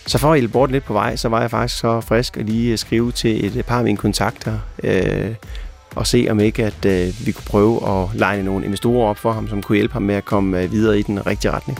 Så 0.06 0.18
for 0.18 0.32
at 0.32 0.38
hjælpe 0.38 0.52
bort 0.52 0.70
lidt 0.70 0.84
på 0.84 0.92
vej, 0.92 1.16
så 1.16 1.28
var 1.28 1.40
jeg 1.40 1.50
faktisk 1.50 1.80
så 1.80 2.00
frisk 2.00 2.36
at 2.36 2.46
lige 2.46 2.72
øh, 2.72 2.78
skrive 2.78 3.12
til 3.12 3.58
et 3.58 3.66
par 3.66 3.78
af 3.78 3.84
mine 3.84 3.96
kontakter, 3.96 4.58
øh, 4.82 5.34
og 5.94 6.06
se 6.06 6.26
om 6.30 6.40
ikke, 6.40 6.64
at 6.64 6.84
øh, 6.84 7.26
vi 7.26 7.32
kunne 7.32 7.44
prøve 7.46 7.88
at 7.88 8.08
lege 8.14 8.42
nogle 8.42 8.64
investorer 8.64 9.08
op 9.08 9.18
for 9.18 9.32
ham, 9.32 9.48
som 9.48 9.62
kunne 9.62 9.76
hjælpe 9.76 9.92
ham 9.92 10.02
med 10.02 10.14
at 10.14 10.24
komme 10.24 10.62
øh, 10.62 10.72
videre 10.72 10.98
i 10.98 11.02
den 11.02 11.26
rigtige 11.26 11.50
retning. 11.50 11.78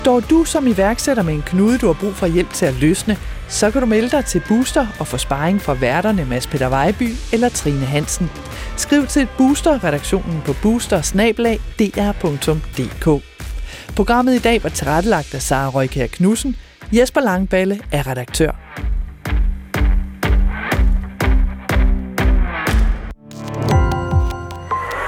Står 0.00 0.20
du 0.20 0.44
som 0.44 0.66
iværksætter 0.66 1.22
med 1.22 1.34
en 1.34 1.42
knude, 1.42 1.78
du 1.78 1.86
har 1.86 1.92
brug 1.92 2.14
for 2.14 2.26
hjælp 2.26 2.52
til 2.52 2.66
at 2.66 2.74
løsne, 2.74 3.16
så 3.48 3.70
kan 3.70 3.80
du 3.80 3.86
melde 3.86 4.10
dig 4.10 4.24
til 4.24 4.42
Booster 4.48 4.86
og 5.00 5.06
få 5.06 5.16
sparring 5.16 5.62
fra 5.62 5.74
værterne 5.74 6.24
Mads 6.24 6.46
Peter 6.46 6.68
Vejby 6.68 7.14
eller 7.32 7.48
Trine 7.48 7.86
Hansen. 7.86 8.30
Skriv 8.76 9.06
til 9.06 9.28
Booster-redaktionen 9.36 10.42
på 10.46 10.54
boostersnablag.dr.dk. 10.62 13.24
Programmet 13.96 14.34
i 14.34 14.38
dag 14.38 14.62
var 14.62 14.70
tilrettelagt 14.70 15.34
af 15.34 15.42
Sara 15.42 15.70
Røykær 15.70 16.06
Knudsen. 16.06 16.56
Jesper 16.92 17.20
Langballe 17.20 17.80
er 17.92 18.06
redaktør. 18.06 18.50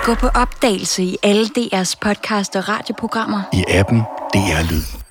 Gå 0.04 0.14
på 0.14 0.26
opdagelse 0.26 1.02
i 1.02 1.16
alle 1.22 1.46
DR's 1.58 1.94
podcast 2.00 2.56
og 2.56 2.68
radioprogrammer. 2.68 3.42
I 3.52 3.64
appen 3.68 4.02
DR 4.32 4.62
Lyd. 4.64 5.01